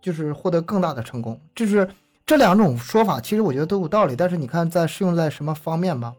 [0.00, 1.38] 就是获得更大的成功。
[1.54, 1.86] 就是
[2.24, 4.16] 这两种说法，其实我觉得都有道理。
[4.16, 6.14] 但是你看在适用在什么方面吧，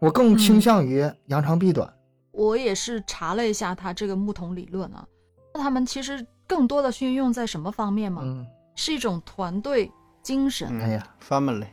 [0.00, 1.92] 我更倾向于扬长避短。
[2.30, 5.04] 我也是查了一下他这个木桶理论啊，
[5.52, 8.22] 那他们其实更多的是运用在什么方面吗？
[8.24, 9.90] 嗯，是一种团队
[10.22, 10.68] 精神。
[10.70, 11.66] 嗯哎呀，family，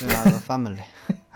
[0.00, 0.78] 这俩个 family，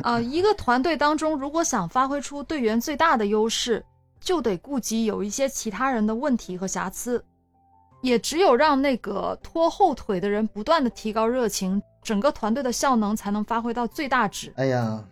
[0.03, 3.84] 啊， 一个团队当中，如果想发挥出队员最大的优势，
[4.20, 7.22] 就得顾及有一些其他人的问题和瑕疵，
[8.01, 14.53] 也只有让那个拖后腿的人不断的提高热情，整个团队的效能才能发挥到最大值。
[14.57, 15.03] 哎呀，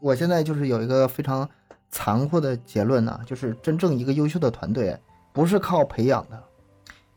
[0.00, 1.48] 我现在就是有一个非常
[1.90, 4.98] 残酷的结论呢、就是真正一个优秀的团队
[5.32, 6.42] 不是靠培养的，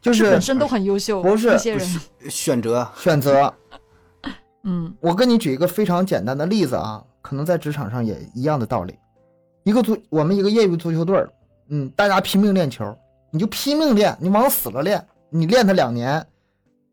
[0.01, 1.99] 就是本身都很优秀，不是这些人，
[2.29, 3.53] 选择选择。
[4.63, 8.97] 嗯我跟你举一个非常简单的例子啊，可能在职场上也一样的道理。
[9.63, 11.29] 一个足，我们一个业余足球队儿，
[11.69, 12.95] 嗯，大家拼命练球，
[13.31, 16.25] 你就拼命练，你往死了练，你练他两年，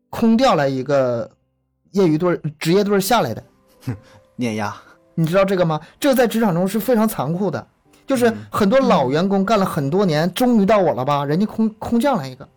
[0.09, 1.29] 空调来一个
[1.91, 3.43] 业余队、职业队下来的，
[4.35, 4.73] 碾压，
[5.15, 5.79] 你知道这个吗？
[5.99, 7.67] 这个在职场中是非常残酷的，
[8.07, 12.47] 就是嗯很多老员工干了很多年，终于到我了吧，人家空空降来一个，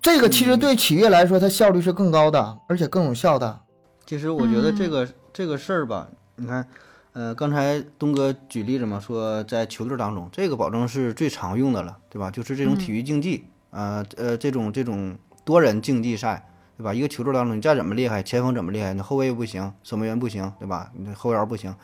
[0.00, 3.60] 这个其实嗯对企业来说，它效率是更高的，而且更有效的。
[4.06, 6.66] 其实我觉得这嗯个、这个事儿吧，你看，
[7.12, 12.30] 呃，刚才东哥举例子嘛，说在球队当中，这个保证是最常用的了，对吧？
[12.30, 16.92] 就是这种体育竞技，呃呃，这种这种多人竞技赛，对吧？
[16.92, 20.90] 一个球队当中，你再怎么厉害，前锋怎么厉害，你后卫不行，守门员不行，对吧？
[20.94, 21.74] 你后腰不行，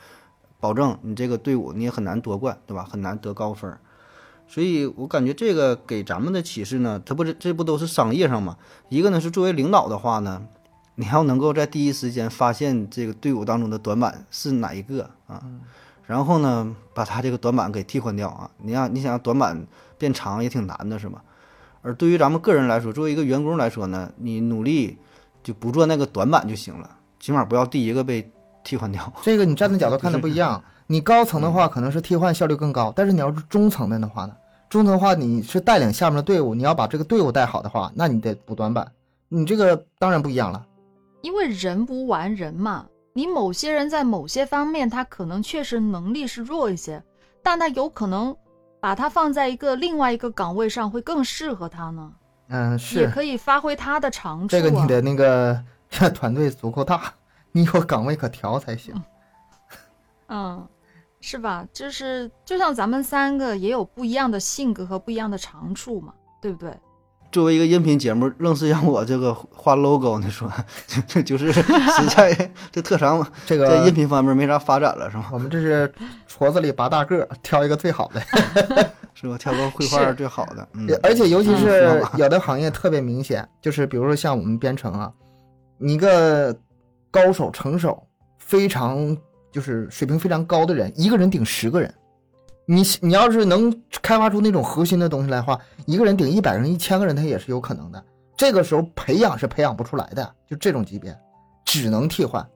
[0.59, 2.85] 保证你这个队伍你也很难夺冠，对吧？
[2.85, 3.75] 很难得高分。
[4.47, 8.57] 所以我感觉这个给咱们的启示呢，它不是这不都是商业上嘛？
[8.89, 10.43] 一个呢是作为领导的话呢，
[11.01, 15.43] 你要能够在第一时间发现这个队伍当中的短板是哪一个啊，
[16.05, 18.51] 然后呢，把他这个短板给替换掉啊。
[18.59, 21.25] 你让你想让短板变长也挺难的，是吧？
[21.81, 24.99] 而对于咱们个人来说，作为一个员工来说呢，你努力
[25.43, 28.31] 就不做那个短板就行了，起码不要第一个被
[28.63, 29.11] 替换掉。
[29.23, 30.63] 这个你站的角度看的不一样。
[30.87, 34.37] 你高层的话可能是替换效率更高，但是你要是中层的的话呢，
[34.69, 38.93] 中层的话你是带领下面的队伍，你要把这个队伍带好的话，那你得补短板。
[39.33, 40.67] 你这个当然不一样了。
[41.23, 47.03] 因为人无完人嘛，你某些人在某些方面他可能确实能力是弱一些，
[47.43, 48.35] 但他有可能
[48.81, 52.13] 把他放在一个另外一个岗位上会更适合他呢，
[52.49, 54.61] 嗯，是也可以发挥他的长处、啊。
[54.61, 55.63] 这个你的那个
[56.15, 57.13] 团队足够大，
[57.53, 58.95] 你有岗位可调才行。
[60.29, 60.67] 嗯，
[61.21, 61.67] 是吧？
[61.73, 66.75] 就是就像咱们三个也有不一样的性格和不一样的长处嘛，对不对？
[67.33, 70.51] 作为一个音频节目，愣是让我这个 画 logo，你说
[71.07, 71.63] 就 就是实
[72.15, 75.27] 在这特长 这在音频方面没啥发展了，是吗？
[75.33, 75.93] 我们这是
[76.29, 78.21] 矬子里拔大个，挑一个最好的。
[79.13, 79.37] 是吧？
[79.37, 85.13] 挑个绘画最好的，嗯，而且尤其嗯是有的行业特别明显，就是比如说像我们编程啊，
[85.77, 86.57] 你一个
[87.11, 88.03] 高手成手，
[88.39, 89.15] 非常
[89.53, 91.93] 就是水平非常高的人，一个人顶十个人。
[92.71, 98.05] 你你要是能开发出那种核心的东西来的话，一个人顶一百个人、一千个人，他也是有可能的。
[98.37, 101.19] 这个时候培养是培养不出来的，就这种级别，
[101.65, 102.49] 只能替换。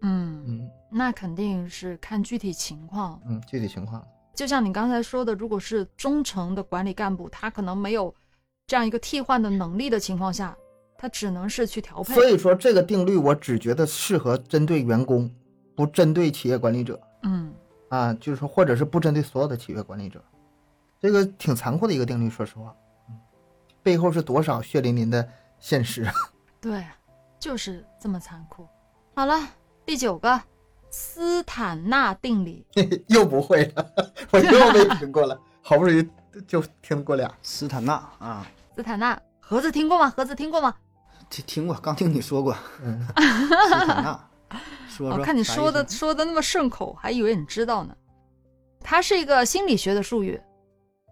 [0.00, 3.20] 嗯，嗯那肯定是看具体情况。
[3.28, 4.02] 嗯，具体情况。
[4.34, 8.14] 就像你刚才说的，如果是中层的管理干部，他可能没有
[8.66, 10.56] 这样一个替换的能力的情况下，
[10.96, 12.14] 他只能是去调配。
[12.14, 15.30] 所以说这个定律，我只觉得适合针对员工，
[15.76, 16.98] 不针对企业管理者。
[17.24, 17.52] 嗯，
[17.88, 20.22] 啊，就是说，或者是不针对所有的企业管理者，
[21.00, 22.28] 这个挺残酷的一个定律。
[22.28, 22.74] 说实话，
[23.08, 23.16] 嗯，
[23.82, 25.28] 背后是多少血淋淋的
[25.58, 26.12] 现实啊！
[26.60, 26.84] 对，
[27.38, 28.66] 就是这么残酷。
[29.14, 29.40] 好了，
[29.84, 30.40] 第九个
[30.90, 32.66] 斯坦纳定理。
[33.08, 33.92] 又不会了，
[34.30, 36.08] 我又没听过了，好不容易
[36.46, 37.32] 就听过俩。
[37.42, 40.10] 斯坦纳啊，斯坦纳，盒子听过吗？
[40.10, 40.74] 盒子听过吗？
[41.30, 44.28] 听听过，刚听你说过嗯，斯坦纳，
[44.88, 47.94] 说说，我哦看你说的说的那么顺口，还以为你知道呢。
[48.80, 50.40] 它是一个心理学的术语，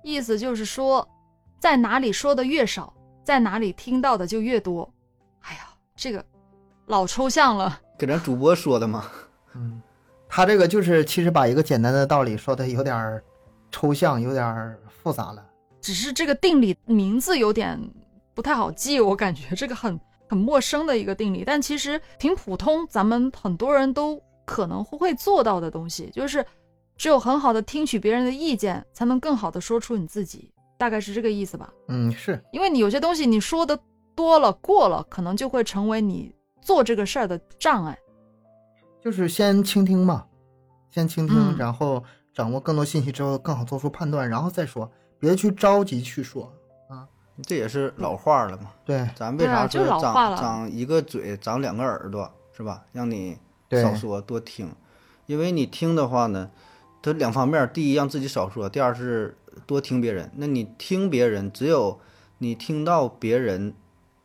[0.02, 1.08] 意思就是说，
[1.58, 4.88] 在哪里说的越少，在哪里听到的就越多。
[5.40, 6.24] 哎呀，这个
[6.86, 7.80] 老抽象了。
[7.98, 9.10] 给咱主播说的嘛，
[9.54, 9.82] 嗯，
[10.28, 13.22] 他这个就是其实把一个简单的道理说的有点
[13.70, 15.44] 抽象，有点复杂了。
[15.80, 17.78] 只是这个定理名字有点
[18.34, 19.98] 不太好记，我感觉这个很
[20.28, 26.44] 很陌生的一个定理，但其实挺普通，咱们很多人都可能会做到的东西，就是
[26.96, 31.72] 只有很好的听取别人的意见，才能更好的说出你自己，大概是这个意思吧。
[31.88, 33.78] 嗯，是，因为你有些东西你说的
[34.14, 37.98] 多了过了，可能就会成为你做这个事儿的障碍。
[39.02, 40.24] 就是先倾听嘛，
[40.90, 42.02] 先倾听，嗯然后
[42.32, 46.50] 掌握更多信息之后，更好做出判断，然后再说，别去着急去说啊。
[47.42, 48.70] 这也是老话了嘛。
[48.84, 52.84] 对咱为啥说长长一个嘴长两个耳朵是吧？
[52.92, 53.38] 让你
[53.70, 54.70] 少说多听，
[55.26, 56.50] 因为你听的话呢，
[57.02, 60.30] 它两方面儿，第一让自己少说，第二是多听别人。
[60.36, 61.98] 那你听别人，只有
[62.38, 63.74] 你听到别人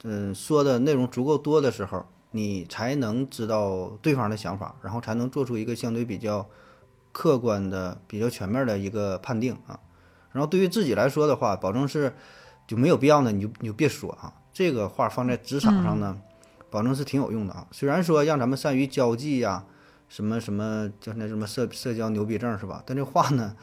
[0.03, 6.47] 嗯说的内容足够多的时候，你才能知道对方的想法，然后才能做出一个相对比较
[7.11, 9.79] 客观的、比较全面的一个判定啊。
[10.31, 12.13] 然后对于自己来说的话，保证是
[12.69, 14.31] 就没有必要呢，你就你就别说啊。
[14.53, 16.15] 这个话放在职场上呢，
[16.69, 17.65] 保证是挺有用的啊。
[17.71, 19.65] 虽然说让咱们善于交际呀、
[20.07, 22.83] 什么什么叫那什么社社交牛逼症是吧？
[22.85, 23.55] 但这话呢，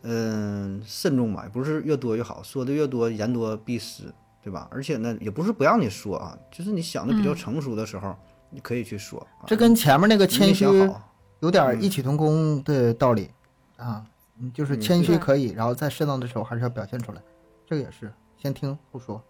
[0.00, 4.04] 嗯、慎重吧，也不是越多越好，说的越多言多必失，
[4.42, 4.66] 对吧？
[4.70, 8.16] 而且呢，也不是不让你说啊，就是你想的比较嗯成熟的时候，
[8.48, 9.20] 你可以去说。
[9.20, 11.02] 啊这跟前面那个谦虚好
[11.40, 13.30] 有点嗯异曲同工的道理
[13.76, 14.02] 啊，
[14.38, 17.20] 嗯就是嗯谦虚可以，然后在适当的时候还是要表现出来，
[17.66, 19.22] 这个也是先听后说。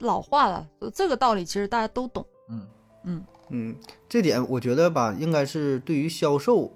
[0.00, 2.24] 老话了，这个道理其实大家都懂。
[2.48, 2.66] 嗯，
[3.04, 3.76] 嗯嗯，
[4.08, 6.72] 这点我觉得吧，应该是对于销售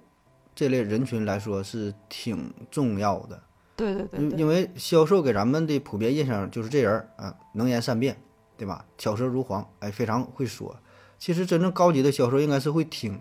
[0.55, 3.41] 这类人群来说是挺重要的。
[3.77, 8.21] 对对对对，因因为销售给咱们的普遍印象就是这人儿啊，能言善辩，
[8.57, 8.85] 对吧？
[8.99, 10.77] 巧舌如簧，哎，非常会说。
[11.19, 13.21] 其实真正高级的销售应该是会听，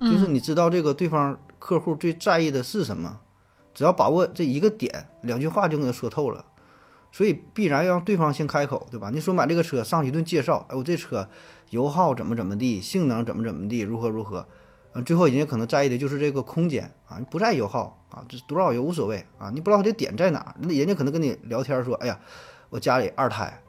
[0.00, 3.20] 就是嗯你知道这个对方客户最在意的是什么，
[3.72, 6.44] 只要把握这一个点，两句话就能说透了。
[7.12, 9.10] 所以必然要让对方先开口，对吧？
[9.12, 11.28] 你说买这个车，上去一顿介绍，哎，我这车
[11.70, 14.46] 油耗怎么怎么地，性能怎么怎么地，如何如何，
[14.92, 22.18] 嗯，最后人家可能在意的就是这个空间啊，不在意油耗啊，这多少油无所谓啊，你不知道它的点在哪，那人家可能跟你聊天说，哎呀，
[22.68, 23.62] 我家里二胎，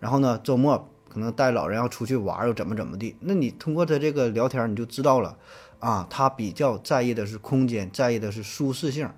[0.00, 5.36] 然后呢周末可能带老人要出去玩，又怎么怎么地，那你通过他这个聊天你就知道了
[5.78, 9.08] 啊，他比较在意的是空间，在意的是舒适性，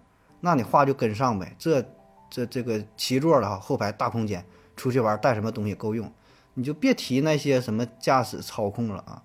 [0.41, 1.83] 那你话就跟上呗，这
[2.31, 4.45] 这这个七座的哈，后排大空间，
[4.77, 6.11] 出去玩带什么东西够用，
[6.55, 9.23] 你就别提那些什么驾驶操控了啊。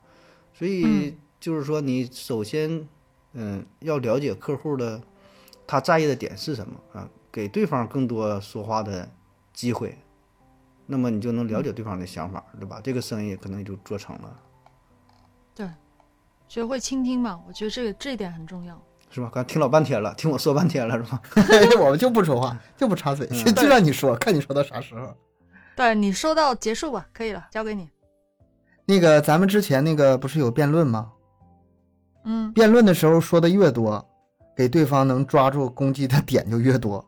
[0.54, 2.88] 所以嗯就是说，你首先
[3.34, 5.02] 嗯要了解客户的
[5.68, 9.10] 他在意的点是什么啊，给对方更多说话的
[9.54, 9.98] 机会，
[10.86, 12.82] 那么你就能了解对方的想法，对吧？
[12.84, 14.40] 这个生意可能也就做成了，
[15.54, 15.70] 对
[16.48, 18.82] 学会倾听嘛，我觉得这个这一点很重要。
[19.16, 19.32] 是吧？
[19.34, 21.22] 刚听老半天了，听我说半天了，是吧？
[21.80, 25.16] 我们就不说话，就不插嘴，嗯就让你说，看你说到啥时候。
[25.74, 27.90] 对你说到结束吧，可以了，交给你。
[28.86, 31.14] 那个咱们之前那个不是有辩论吗？
[32.26, 34.06] 嗯，辩论的时候说的越多，
[34.54, 37.06] 给对方能抓住攻击的点就越多。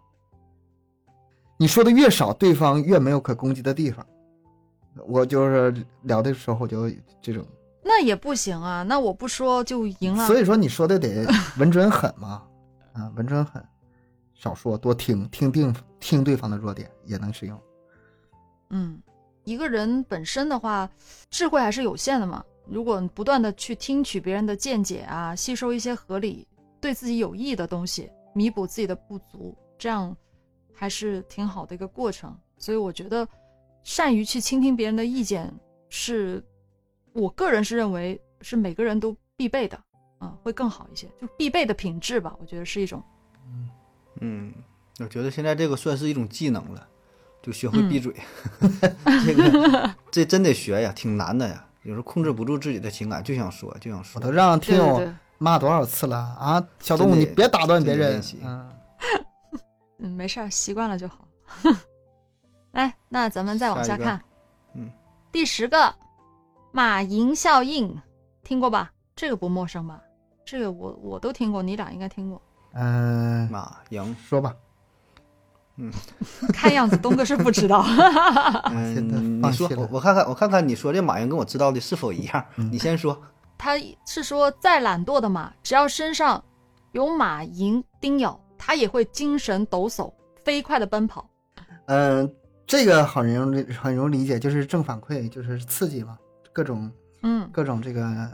[1.58, 4.06] 你说的越少，对方越没有可攻击的地方。
[5.08, 6.90] 我就是聊的时候就
[7.22, 7.46] 这种，
[7.88, 10.28] 那也不行啊，那我不说就赢了。
[10.28, 11.26] 所以说你说的得
[11.58, 12.44] 稳准狠嘛，
[12.94, 13.64] 啊，稳准狠，
[14.36, 17.60] 少说多听，听定听对方的弱点也能使用。
[18.70, 19.02] 嗯，
[19.46, 20.90] 一个人本身的话，
[21.30, 22.44] 智慧还是有限的嘛。
[22.70, 26.46] 如果不断的去听取别人的见解啊，吸收一些合理、
[26.82, 30.14] 对自己有益的东西，弥补自己的不足，这样
[30.74, 32.38] 还是挺好的一个过程。
[32.58, 33.26] 所以我觉得，
[33.84, 35.54] 善于去倾听别人的意见，
[35.88, 36.44] 是
[37.18, 39.78] 我个人是认为是每个人都必备的，
[40.20, 42.36] 啊、会更好一些，就必备的品质吧。
[42.40, 43.04] 我觉得是一种，
[44.22, 44.54] 嗯，
[45.00, 46.88] 我觉得现在这个算是一种技能了，
[47.42, 48.14] 就学会嗯闭嘴。
[49.26, 51.66] 这个这真得学呀，挺难的呀。
[51.82, 54.32] 有时候控制不住自己的情感，就想说，就想说我都。
[54.32, 55.02] 让听友
[55.40, 56.68] 骂多少次了啊！
[56.80, 58.22] 小动物，你别打断别人。
[58.44, 58.70] 嗯，
[60.00, 61.28] 嗯，没事儿，习惯了就好。
[62.74, 64.22] 来，那咱们再往下看。
[64.76, 64.92] 嗯，
[65.32, 65.96] 第十个，
[66.78, 68.00] 马蝇效应，
[68.44, 68.92] 听过吧？
[69.16, 70.00] 这个不陌生吧？
[70.46, 72.40] 这个我我都听过，你俩应该听过。
[72.74, 74.54] 嗯，马蝇，说吧，
[75.78, 75.92] 嗯
[76.54, 77.84] 看样子东哥是不知道。
[78.70, 82.46] 嗯，你说我我看看我看看你说这马云跟我知道的是否一样？
[82.58, 83.20] 嗯你先说。
[83.58, 83.76] 他
[84.06, 86.44] 是说，再懒惰的马，只要身上
[86.92, 90.14] 有马蝇叮咬，它也会精神抖擞，
[90.46, 91.28] 飞快的奔跑。
[91.88, 92.32] 嗯，
[92.68, 96.16] 这个很容易很容易理解，就是正反馈，就是刺激嘛，
[96.58, 96.92] 各种
[97.22, 98.32] 嗯各种这个，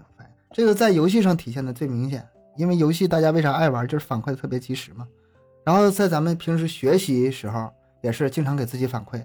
[0.54, 5.06] 这个在游戏上体现的最明显，因为游戏大家为啥爱玩，就是反馈的特别及时嘛。
[5.66, 7.70] 然后在咱们平时学习时候，
[8.02, 9.22] 也是经常给自己反馈，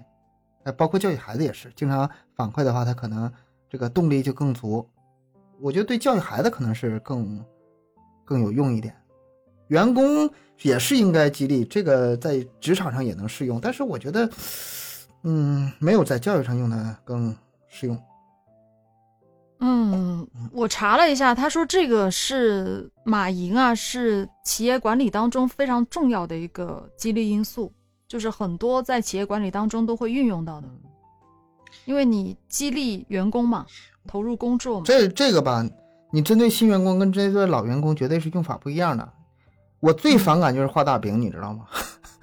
[0.63, 3.31] 哎，包括教育孩子也是，经常反馈的话，他可能
[3.69, 4.85] 这个动力就更足。
[5.61, 7.41] 我觉得对教育孩子可能是更
[8.25, 8.93] 更有用一点，
[9.69, 10.29] 员工
[10.61, 14.29] 也是应该激励，这个在职场上也能适用，但是我觉得，
[15.23, 17.33] 嗯，没有在教育上用的更
[17.69, 17.97] 适用。
[19.61, 27.71] 嗯，我查了一下，他说这个是马赢啊，是企业管理当中非常重要的一个激励因素，
[28.07, 30.67] 就是很多在企业管理当中都会运用到的，
[31.83, 33.65] 因为你激励员工嘛，
[34.07, 34.85] 投入工作嘛。
[34.85, 35.65] 这这个吧，
[36.11, 39.07] 你针对新员工跟针对老员工绝对是用法不一样的。
[39.81, 41.65] 我最反感就是画大饼，你知道吗？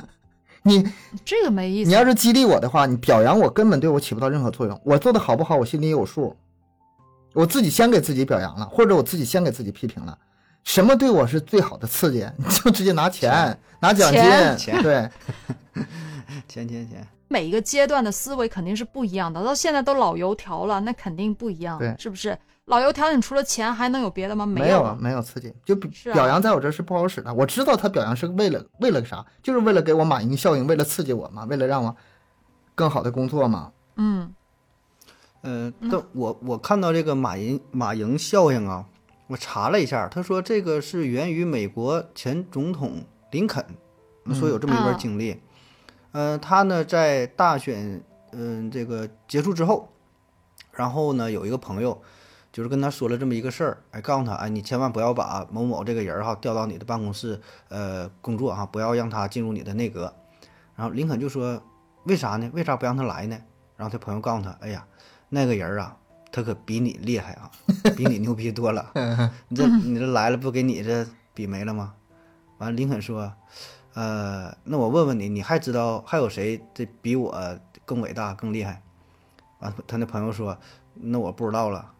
[0.64, 0.82] 你
[1.24, 1.88] 这个没意思。
[1.88, 4.80] 你要是激励我的话，你表扬我根本对我起不到任何作用。
[4.84, 6.34] 我做的好不好，我心里有数。
[7.36, 10.16] 我自己先给自己表扬了，或者我自己先给自己批评了。
[10.64, 12.26] 什么对我是最好的刺激？
[12.38, 14.22] 你就直接拿钱，拿奖金，
[14.56, 15.10] 钱对，
[16.48, 17.06] 钱钱钱。
[17.28, 22.36] 每一个阶段的思维肯定是不一样的，到现在都老油条了，那肯定不一样，对是不是？
[22.64, 24.46] 老油条，你除了钱还能有别的吗？
[24.46, 27.32] 没有啊，没有刺激，就表扬在我这儿是不好使的。
[27.32, 31.94] 我知道他表扬是为了为了个啥，就是为了给我马云效应，为了刺激我嘛，为了让我
[32.74, 33.70] 更好的工作嘛。
[33.96, 34.32] 嗯
[35.46, 38.84] 呃，但我我看到这个马云马营效应啊，
[39.28, 43.64] 我查了一下，他说这个是源于美国前总统林肯
[44.34, 45.40] 说有这么一段啊经历。
[46.10, 49.88] 呃，他呢在大选嗯、这个结束之后，
[50.72, 52.02] 然后呢有一个朋友
[52.50, 60.12] 就是跟他说了这么一个事儿，哎，告诉他，哎，你千万不要把某某这个人哈调到你的办公室呃工作哈，不要让他进入你的内阁。
[60.74, 61.62] 然后林肯就说，
[62.02, 62.50] 为啥呢？
[62.52, 63.38] 为啥不让他来呢？
[63.76, 64.84] 然后他朋友告诉他，哎呀。
[65.28, 65.96] 那个人啊，
[66.30, 67.50] 他可比你厉害啊，
[67.96, 68.92] 比你牛逼多了。
[69.48, 71.94] 你这你这来了，不给你这比没了吗？
[72.58, 73.32] 完了，林肯说，
[73.94, 78.82] 呃，那我问问你，你还知道还有谁这比我更伟大、更厉害？
[79.58, 80.56] 完，他那朋友说，
[80.94, 81.92] 那我不知道了。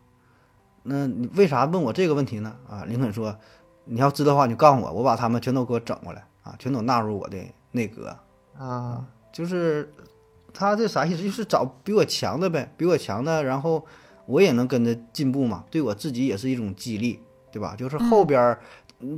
[0.82, 2.56] 那你为啥问我这个问题呢？
[2.68, 3.36] 啊，林肯说，
[3.84, 7.38] 你要知道的话，你告诉我，我把他们全都给我整过来啊，全都纳入我的
[7.72, 8.16] 内阁。
[8.58, 9.92] 啊，就是
[10.56, 11.22] 他这啥意思？
[11.22, 13.84] 就是找比我强的呗，比我强的，然后
[14.24, 17.20] 我也能跟着进步嘛，对我自己也是一种激励，
[17.52, 17.74] 对吧？
[17.76, 18.56] 就是后边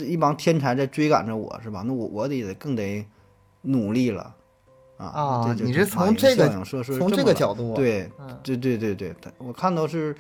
[0.01, 1.85] 一帮天才在追赶着我，是吧？
[1.87, 3.07] 那我我得得更得
[3.63, 4.35] 努力了
[4.97, 5.07] 啊！
[5.07, 6.49] 啊你是从这个
[6.99, 10.13] 从这个个角度，，对嗯对对对对，我看到是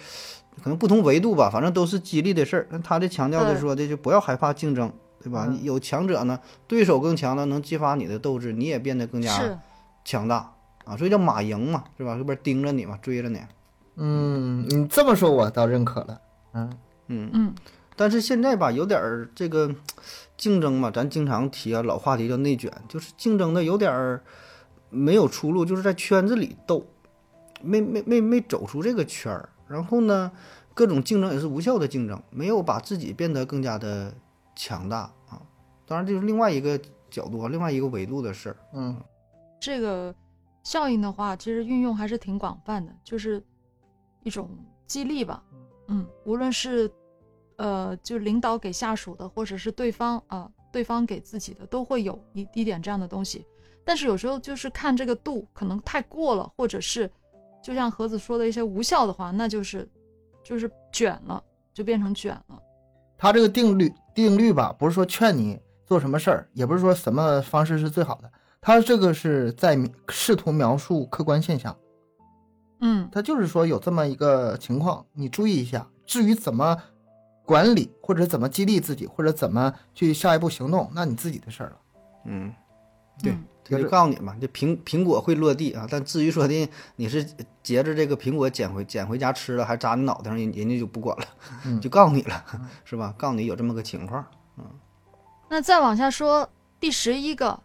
[0.62, 2.68] 可能不同维度吧，反正都是激励的事儿。
[2.70, 5.52] 但他这强调的说的就不要害怕竞争，对吧？
[5.62, 6.38] 有强者呢，
[6.68, 9.36] 对手更强的能激发你的斗志，你也变得更加，
[10.04, 10.54] 强大
[10.88, 12.16] 啊，所以叫马赢嘛，是吧？
[12.16, 13.38] 这边盯着你嘛，追着你。
[13.96, 16.20] 嗯，你这么说我倒认可了，
[16.54, 16.72] 嗯
[17.08, 17.54] 嗯，嗯
[17.96, 19.74] 但是现在吧，有点儿这个
[20.36, 24.22] 竞争嘛，咱经常提啊，老话题叫内卷，就是竞争的有点儿
[24.88, 26.86] 没有出路，就是在圈子里斗，
[27.60, 29.48] 没没没没走出这个圈儿。
[29.66, 30.30] 然后呢，
[30.74, 34.14] 各种竞争也是无效的竞争，没有把自己变得更加的
[34.54, 35.42] 强大啊。
[35.86, 36.80] 当然，这是另外一个
[37.10, 38.56] 角度啊，另外一个维度的事儿。
[38.72, 38.96] 嗯
[39.60, 40.14] 这个
[40.68, 43.42] 效应的话，其实运用还是挺广泛的，就是
[44.22, 44.50] 一种
[44.86, 45.42] 激励吧。
[45.86, 46.90] 嗯，无论是
[47.56, 53.46] 呃，就领导给下属的，或者是对方啊、对方给自己的，都会有一一点这样的东西。
[53.82, 57.10] 但是有时候就是看这个度，可能太过了，或者是
[57.62, 59.88] 就像盒子说的一些无效的话，那就是
[60.44, 61.42] 就是卷了，
[61.72, 62.62] 就变成卷了。
[63.16, 68.30] 他这个定律定律吧，不是说劝你做什么事儿，也不是说什么方式是最好的，
[68.60, 69.78] 他这个是在
[70.08, 71.76] 试图描述客观现象。
[72.80, 75.86] 嗯他就是说有这么一个情况，你注意一下。
[76.06, 76.76] 至于怎么
[77.44, 81.76] 管理，或者怎么激励自己，或者怎么去下一步行动，那你自己的事儿了。
[82.24, 82.52] 嗯，
[83.22, 87.22] 对嗯他就告诉你嘛，这苹苹果会落地啊，但至于说的你是
[87.62, 91.26] 截着这个苹果捡回捡回家吃了，还扎你脑袋上，人人家就不管了，
[91.66, 92.44] 嗯 就告诉你了，
[92.84, 93.14] 是吧？
[93.18, 94.24] 告诉你有这么个情况。
[94.56, 94.64] 嗯
[95.50, 96.48] 那再往下说
[96.80, 97.58] 第十一个，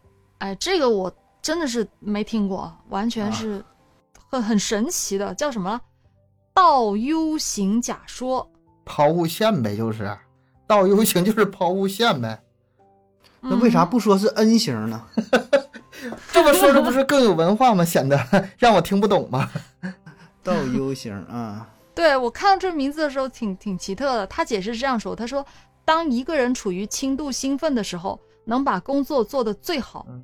[0.44, 1.10] 哎，这个我
[1.42, 3.64] 真的是没听过，啊，完全是
[4.30, 5.82] 很很神奇的，叫什么了？
[6.54, 8.46] 倒 U 型假说。
[8.84, 10.18] 抛物线呗，就是
[10.68, 12.44] 倒 U 型就是抛物线呗。
[13.40, 15.02] 那为啥嗯不说是 N 型呢？
[16.34, 17.86] 这么说这不是更有文化吗？
[17.86, 18.20] 显得
[18.60, 19.50] 让我听不懂吗？
[20.44, 21.66] 倒 U 型啊，
[21.96, 24.28] 对我看到这名字的时候挺挺奇特的。
[24.28, 25.46] 他解释是这样说：他说，
[25.86, 30.22] 当一个人处于轻度兴奋的时候，能把工作做得最好嗯；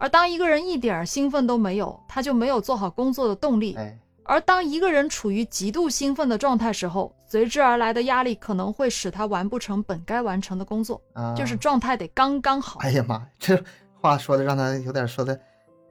[0.00, 3.74] 而当一个人一点儿兴奋都没有，他就没有做好工作的动力。
[3.76, 12.80] 哎，而当一个人处于极度兴奋的状态时候，随之而来的压力可能会使他完不成本该完成的工作，啊，就是状态得刚刚好。
[12.80, 13.62] 哎呀妈，这
[14.00, 15.38] 话说的让他有点说的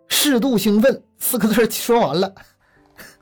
[0.08, 2.34] 适度兴奋四个字儿说完了，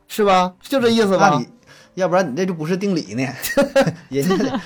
[0.08, 0.56] 是吧？
[0.62, 1.50] 就这意思吧那你？
[1.96, 3.28] 要不然你这就不是定理呢，
[4.08, 4.62] 人家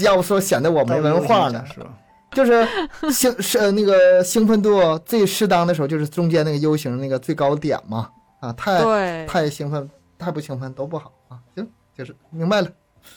[0.00, 1.64] 要不说显得我没文化呢。
[1.72, 1.86] 是吧？
[2.34, 2.66] 就是
[3.12, 8.10] 兴 是呃那个兴奋度最适当的时候，就是中间那个 U 型那个最高点嘛。
[8.40, 11.38] 啊，太，太兴奋，太不兴奋都不好啊。
[11.54, 11.66] 行，
[11.96, 12.68] 就是明白了。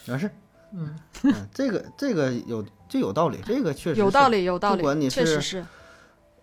[0.06, 0.32] 没事儿。
[0.74, 5.66] 嗯嗯，这个这个有这有道理，这个确实有道理，有道理不管你理，确实是是。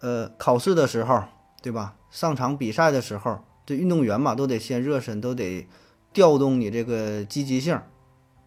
[0.01, 1.23] 呃，考试的时候，
[1.63, 1.95] 对吧？
[2.11, 5.67] 上场比赛的时候，这运动员嘛，都得先热身，都得
[6.13, 7.81] 调动你这个积极性。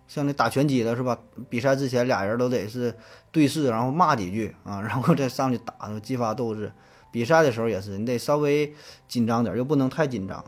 [0.07, 1.17] 像那打拳击的是吧？
[1.49, 2.95] 比赛之前俩人都得是
[3.37, 6.71] 对视，然后骂几句啊，然后再上去打，激发斗志。
[7.11, 8.73] 比赛的时候也是，你得稍微
[9.07, 10.43] 紧张点儿，又不能太紧张。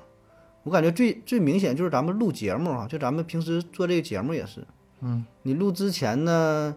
[0.64, 4.66] 我感觉最最明显就是咱们录节目哈、就咱们平时做这个节目也是，
[5.02, 6.76] 嗯，你录之前呢，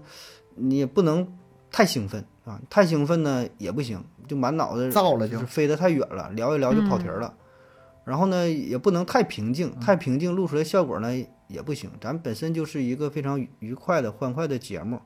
[0.56, 1.26] 你也不能
[1.70, 7.34] 太兴奋啊，太兴奋呢也不行，就满脑子燥了就是飞得太远了，聊一聊就跑题儿了。
[8.04, 11.08] 然后呢，也不能太平静，太平静录出来效果呢
[11.48, 11.90] 也不行。
[11.98, 15.00] 咱本身就是一个非常愉愉快的、欢快的节目，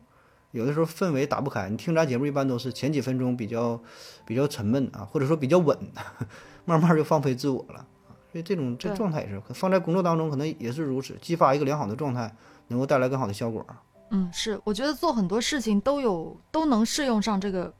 [0.57, 1.68] 有的时候氛围打不开。
[1.68, 3.80] 你听咱节目一般都是前几分钟比较
[4.24, 5.76] 比较沉闷啊，或者说比较稳，
[6.64, 7.78] 慢慢就放飞自我了。
[7.78, 7.86] 啊
[8.32, 12.30] 所以这种这状态也是放在工作当中，可能也是如此，激发一个良好的状态，
[12.68, 13.64] 能够带来更好的效果。
[14.11, 17.72] 嗯，是，我觉得做很多事情都有都能适用上这个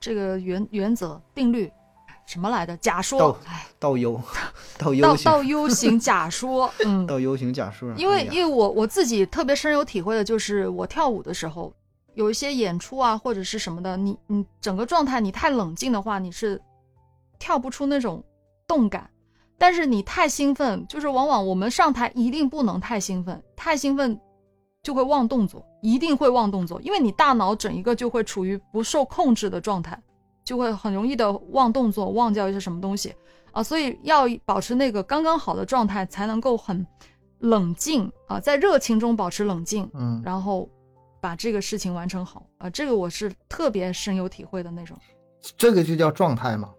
[0.00, 1.70] 这个原原则定律，
[2.24, 4.18] 什么来的假说道，哎，倒 U，
[4.78, 7.92] 倒道 U 型，道 U 型假说，嗯， 倒 U 型假说。
[7.94, 11.70] 因为哎因为我我自己特别深有体会的就是我跳舞的时候，
[12.14, 16.60] 有一些演出啊或者是什么的，你你整个状态你太冷静的话，你是
[17.38, 18.22] 跳不出那种
[18.66, 19.10] 动感。
[19.58, 24.18] 但是你太兴奋，就是往往我们上台一定不能太兴奋，太兴奋
[24.82, 30.02] 就会忘动作，一定会忘动作，因为你大脑整一个就会处于不受控制的状态，
[30.44, 33.14] 就会很容易的忘动作，忘掉一些什么东西
[33.52, 36.86] 啊，所以要保持那个刚刚好的状态，才能够很
[37.40, 40.66] 冷静啊，在热情中保持冷静，嗯，然后
[41.20, 44.96] 把这个事情完成好啊，这个我是特别深有体会的那种。
[45.56, 46.70] 这个就叫状态嘛。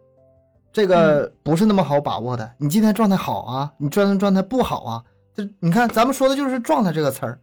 [0.73, 2.49] 这个不是那么好把握的。
[2.57, 5.03] 你今天状态好啊，你状态状态不好啊，
[5.35, 7.39] 这你看咱们说的就是状态这个词儿。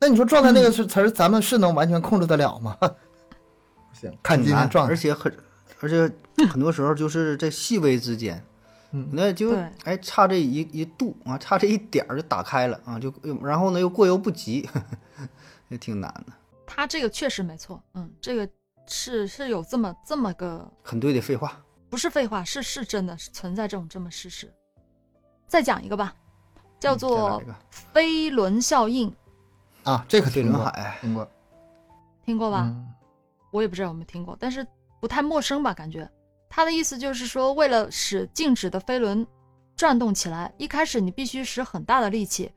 [0.00, 2.76] 那你说状态那个是词儿，咱们是能完全控制得了吗？
[2.80, 2.88] 不
[3.94, 4.96] 行，看今挺难天状态而。
[4.96, 5.32] 且很，
[5.80, 6.10] 而且
[6.48, 8.42] 很多时候就是在细微之间，
[8.90, 14.68] 嗯那就对哎差这一一度啊，差这一点儿就打开了啊，就然后呢又过犹不及，
[15.68, 16.32] 也挺难的。
[16.74, 18.48] 他这个确实没错，嗯，这个
[18.86, 21.60] 是是有这么这么个很对的废话，
[21.90, 24.50] 不是废话，是是真的，是存在这种这么事实。
[25.46, 26.14] 再讲一个吧，
[26.80, 29.14] 叫做飞轮效应，
[29.84, 31.30] 啊，这个飞听过，轮海，听过
[32.24, 32.62] 听过吧？
[32.64, 32.88] 嗯
[33.50, 34.66] 我也不知道有没有听过，但是
[34.98, 35.74] 不太陌生吧？
[35.74, 36.10] 感觉
[36.48, 39.26] 他的意思就是说，为了使静止的飞轮
[39.76, 42.50] 转动起来，一开始你必须使很大的力气，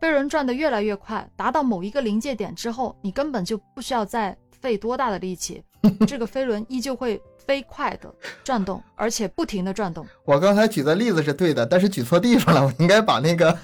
[0.00, 5.62] 飞轮转得越来越快，达到某一个临界点之后，你根本就不需要再费多大的力气，
[6.06, 10.06] 这个飞轮依旧会飞快的转动，而且不停的转动。
[10.24, 12.64] 我刚才举的例子是对的，但是举错地方了。
[12.64, 13.54] 我应该把那个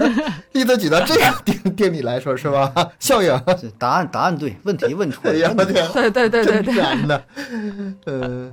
[0.53, 2.70] 例子举到这个定定理来说，是吧？
[2.99, 3.43] 效应。
[3.78, 5.55] 答案答案对，问题问错哎呀，了。
[5.57, 7.24] 我天，对对对对真对，甜的。
[8.05, 8.53] 呃，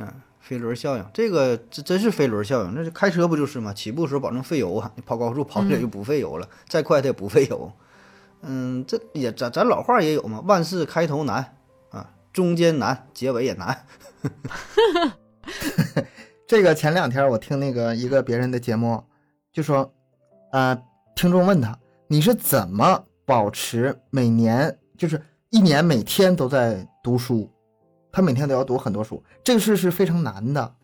[0.00, 0.08] 啊，
[0.50, 2.74] 飞轮效应，这个这真是飞轮效应。
[2.74, 3.72] 那是开车不就是吗？
[3.72, 7.70] 起步时候保证费油啊，你跑高速跑起来就不费油了，再快它也不费油。
[8.42, 11.56] 嗯，这也咱咱老话也有嘛，万事开头难
[11.90, 13.86] 啊，中间难，结尾也难。
[16.48, 19.04] 这个前两天我听那个一个别人的节目，
[19.52, 19.94] 就说，
[20.50, 20.76] 呃，
[21.14, 21.78] 听众问他，
[22.08, 27.48] 你是怎么保持每年就是一年每天都在读书？
[28.12, 30.74] 他每天都要读很多书，这个事是非常难的。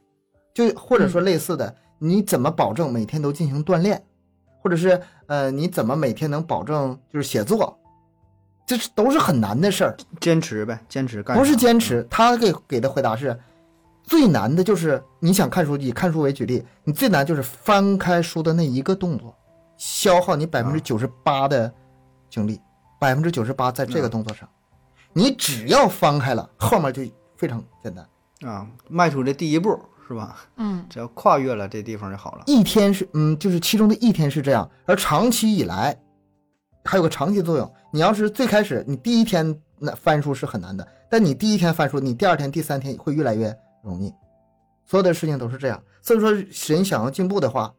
[0.55, 4.03] 就或者说类似的，你怎么保证每天都进行锻炼，
[4.63, 7.79] 或者是呃，你怎么每天能保证就是写作？
[8.67, 9.97] 这是都是很难的事儿。
[10.21, 11.37] 坚持呗，坚持干。
[11.37, 13.39] 不是坚持，他给给的回答是，
[14.03, 19.37] 最难的就是你想看书，以看书为举例，你最难就是翻开书的那一个动作，
[19.77, 21.73] 消耗你百分之九十八的
[22.31, 22.61] 精力，
[22.99, 24.49] 百分之九十八在这个动作上，
[25.17, 27.03] 你只要翻开了，后面就
[27.39, 28.07] 非常简单。
[28.43, 30.37] 啊，迈出这第一步是吧？
[30.57, 32.43] 嗯只要跨越了这地方就好了。
[32.45, 35.99] 一天是嗯，就是其中的一天是这样，而长期以来
[36.85, 37.75] 还有个长期作用。
[37.91, 44.13] 你要是最开始你第一天那翻书是很难的，但你第一天翻书，你第二天、第三天会越来越容易。
[44.85, 47.73] 所有的事情都是这样，所以说人想要进步的话，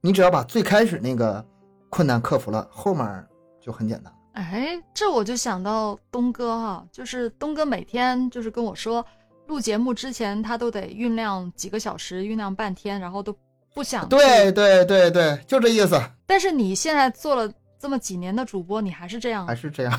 [0.00, 1.44] 你只要把最开始那个
[1.90, 3.26] 困难克服了，后面
[3.60, 4.10] 就很简单。
[4.32, 9.04] 哎，这我就想到东哥哈、就是东哥每天就是跟我说，
[9.46, 13.36] 录节目之前他都得酝酿几个小时，酝酿半天，然后都
[13.74, 14.52] 不想对。
[14.52, 17.50] 对对对，就这意思，但是你现在做了
[17.80, 19.92] 这么几年的主播，你还是这样还，是这样。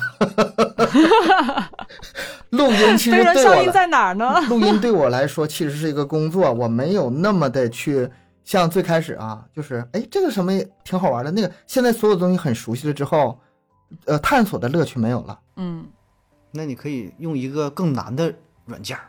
[2.50, 4.40] 录音其飞实轮效应对我来在哪儿呢？
[4.48, 8.08] 录音对我来说其实是一个工作，我没有那么的去
[8.44, 13.38] 像最开始啊，就是哎这个什么也挺好玩的，那个现在所有东西很熟悉了之后，
[14.06, 15.38] 呃探索的乐趣没有了。
[15.56, 15.86] 嗯，
[16.52, 18.32] 那你可以用一个更难的
[18.66, 19.02] 软件儿，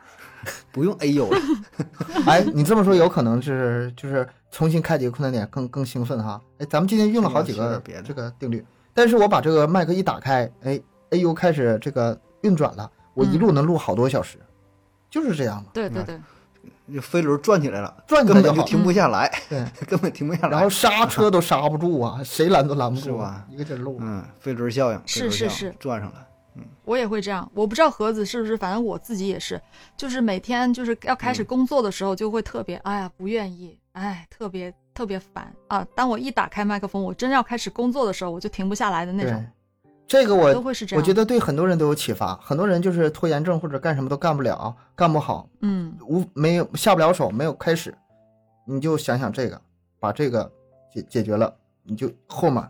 [0.72, 1.42] 不用 AU 了。
[2.28, 6.42] 哎，你这么说有可能是就是重新开几个困难点更更兴奋哈。
[6.60, 14.38] 哎，咱们今天用了好几个别的这个定律，但是我把这个麦克一打开，哎，AU 开始这个运转了，我一路能录好多小时，
[15.10, 15.70] 就是这样嘛。
[15.74, 16.22] 对对对，就
[17.00, 20.50] 飞轮转起来了，转起来就好根本就停不下来， 对，根本停不下来。
[20.50, 23.46] 然后刹车都刹不住啊， 谁拦都拦不住是吧？
[23.50, 23.98] 一个劲儿录。
[24.02, 26.28] 嗯，飞轮效应，是是是转上了。
[26.84, 27.50] 我也会这样。
[27.54, 29.62] 我不知道盒子是不是，反正我自己也是，
[29.96, 35.88] 就是每天就是要开始工作的时候，就会特别，哎呀，不愿意，哎，特别特别烦啊。
[35.96, 39.46] 当我一打开麦克风，我真要开始工作的时候，我就停不下来的那种，，
[40.12, 41.02] 这个我都会是这样。
[41.02, 47.96] 我觉得对很多人都有启发，很多人就是拖延症或者干什么都干不了，干不好，嗯，无没有下不了手，没有开始，
[48.66, 49.62] 你就想想这个，
[50.02, 50.52] 把这个
[50.94, 52.62] 解解决了，你就后面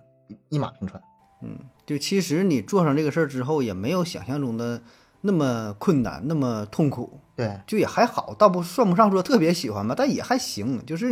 [0.49, 1.01] 一马平川。
[1.41, 4.79] 嗯，就其实你做上这个事儿之后，也没有想象中的
[5.21, 10.85] 那么困难，那么痛苦，对，就也还好，倒不算不上说特别喜欢吧，但也还行。
[10.85, 11.11] 就是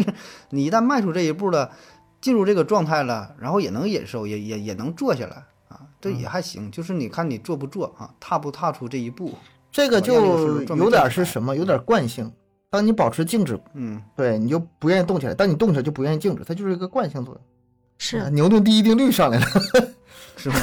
[0.51, 1.71] 你一旦迈出这一步了，
[2.21, 5.47] 进入这个状态了，然后也能忍受，也也也能做下来啊，
[6.00, 6.70] 这也还行。
[6.72, 9.34] 就是你看你做不做啊，踏不踏出这一步，
[9.72, 11.56] 这个就有点是什么？
[11.56, 12.32] 有点惯性。
[12.70, 17.43] 当你保持静止，嗯，对，你就不愿意动起来；当你动起来，就不愿意静止，它就是一个惯性作用。
[17.97, 19.45] 是啊牛顿第一定律上来了。
[20.38, 20.56] 是吧？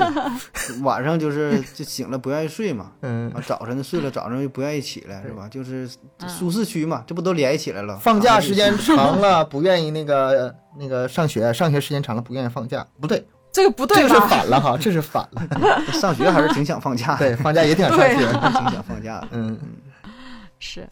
[0.82, 5.46] 晚上就是就醒了不愿意睡嘛，嗯，啊，早晨睡了，早上又不愿意起来，是吧？
[5.48, 5.86] 就是
[6.20, 7.98] 嗯舒适区嘛，这不都联系起来了？
[7.98, 13.22] 放假时间啊长了，不愿意那个那个上学，上学时间长了不愿意放假，不对，
[13.52, 14.20] 这个不对这个是？
[14.28, 15.82] 反了哈，这是反了。
[15.92, 18.32] 上学还是挺想放假的，对，放假也挺想上对学。
[18.32, 19.28] 挺想放假的。
[19.32, 19.58] 嗯，
[20.58, 20.88] 是，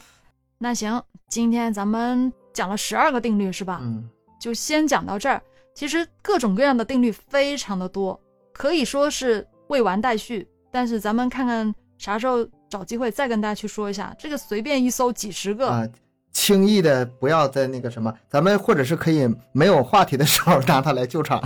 [0.58, 3.78] 那行，今天咱们讲了十二个定律是吧？
[3.82, 4.08] 嗯，
[4.40, 5.40] 就先讲到这儿。
[5.74, 8.20] 其实各种各样的定律非常的多，
[8.52, 10.46] 可以说是未完待续。
[10.72, 14.12] 但是咱们看看啥时候找机会再跟大家去说一下。
[14.18, 15.86] 这个随便一搜几十个，啊，
[16.32, 21.40] 轻易的不要在那个什么，咱们或者是可以没有话题的时候拿它来救场，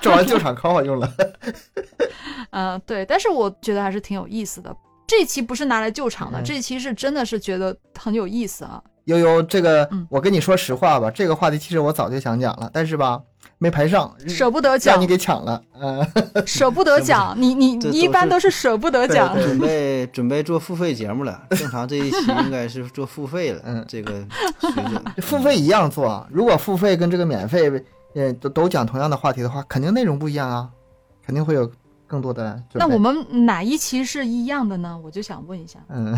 [0.00, 1.12] 做完救场可好用了。
[2.50, 3.04] 嗯、对。
[3.04, 4.74] 但是我觉得还是挺有意思的。
[5.06, 8.80] 这期不是拿来救场的，嗯这期是真的是觉得很有意思啊。
[9.06, 13.20] 悠悠，这个嗯我跟你说实话吧，这个话题其实我早就想讲了，但是吧
[13.58, 15.60] 没排上，舍不得讲让你，给抢了。
[15.80, 16.06] 嗯，
[16.46, 19.34] 舍不得讲，你你你一般都都是舍不得讲。
[19.34, 24.12] 准 备准备做付费节目了，正常这一期应该是做付费了，嗯这个
[24.60, 25.02] 水准。
[25.22, 27.68] 付费一样做啊，如果付费跟这个免费，
[28.14, 30.70] 呃，都都讲同样的话题的话，肯定内容不一样啊，
[31.24, 31.70] 肯定会有
[32.06, 32.62] 更多的。
[32.72, 35.00] 那我们哪一期是一样的呢？
[35.04, 35.78] 我就想问一下。
[35.88, 36.16] 嗯，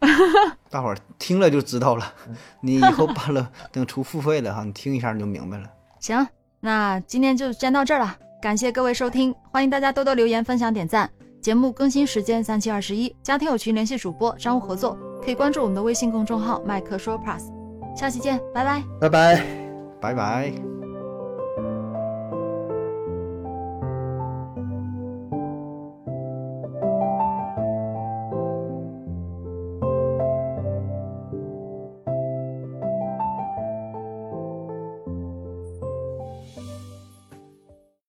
[0.70, 5.68] 大伙儿听了就知道了，嗯你以后办了等出付费了哈，你听一下你就明白了。
[6.00, 6.26] 行，
[6.60, 11.10] 那今天就先到这儿了，感谢各位收听，欢迎大家多多留言、分享、点赞。
[11.42, 17.44] 节目更新时间三七二十一，加听友群联系主播，商务合作可以关注我们的微信公众号“麦克说 Plus”。
[17.96, 18.82] 下期见，拜拜。
[19.00, 19.46] 拜拜。
[20.00, 20.75] 拜拜。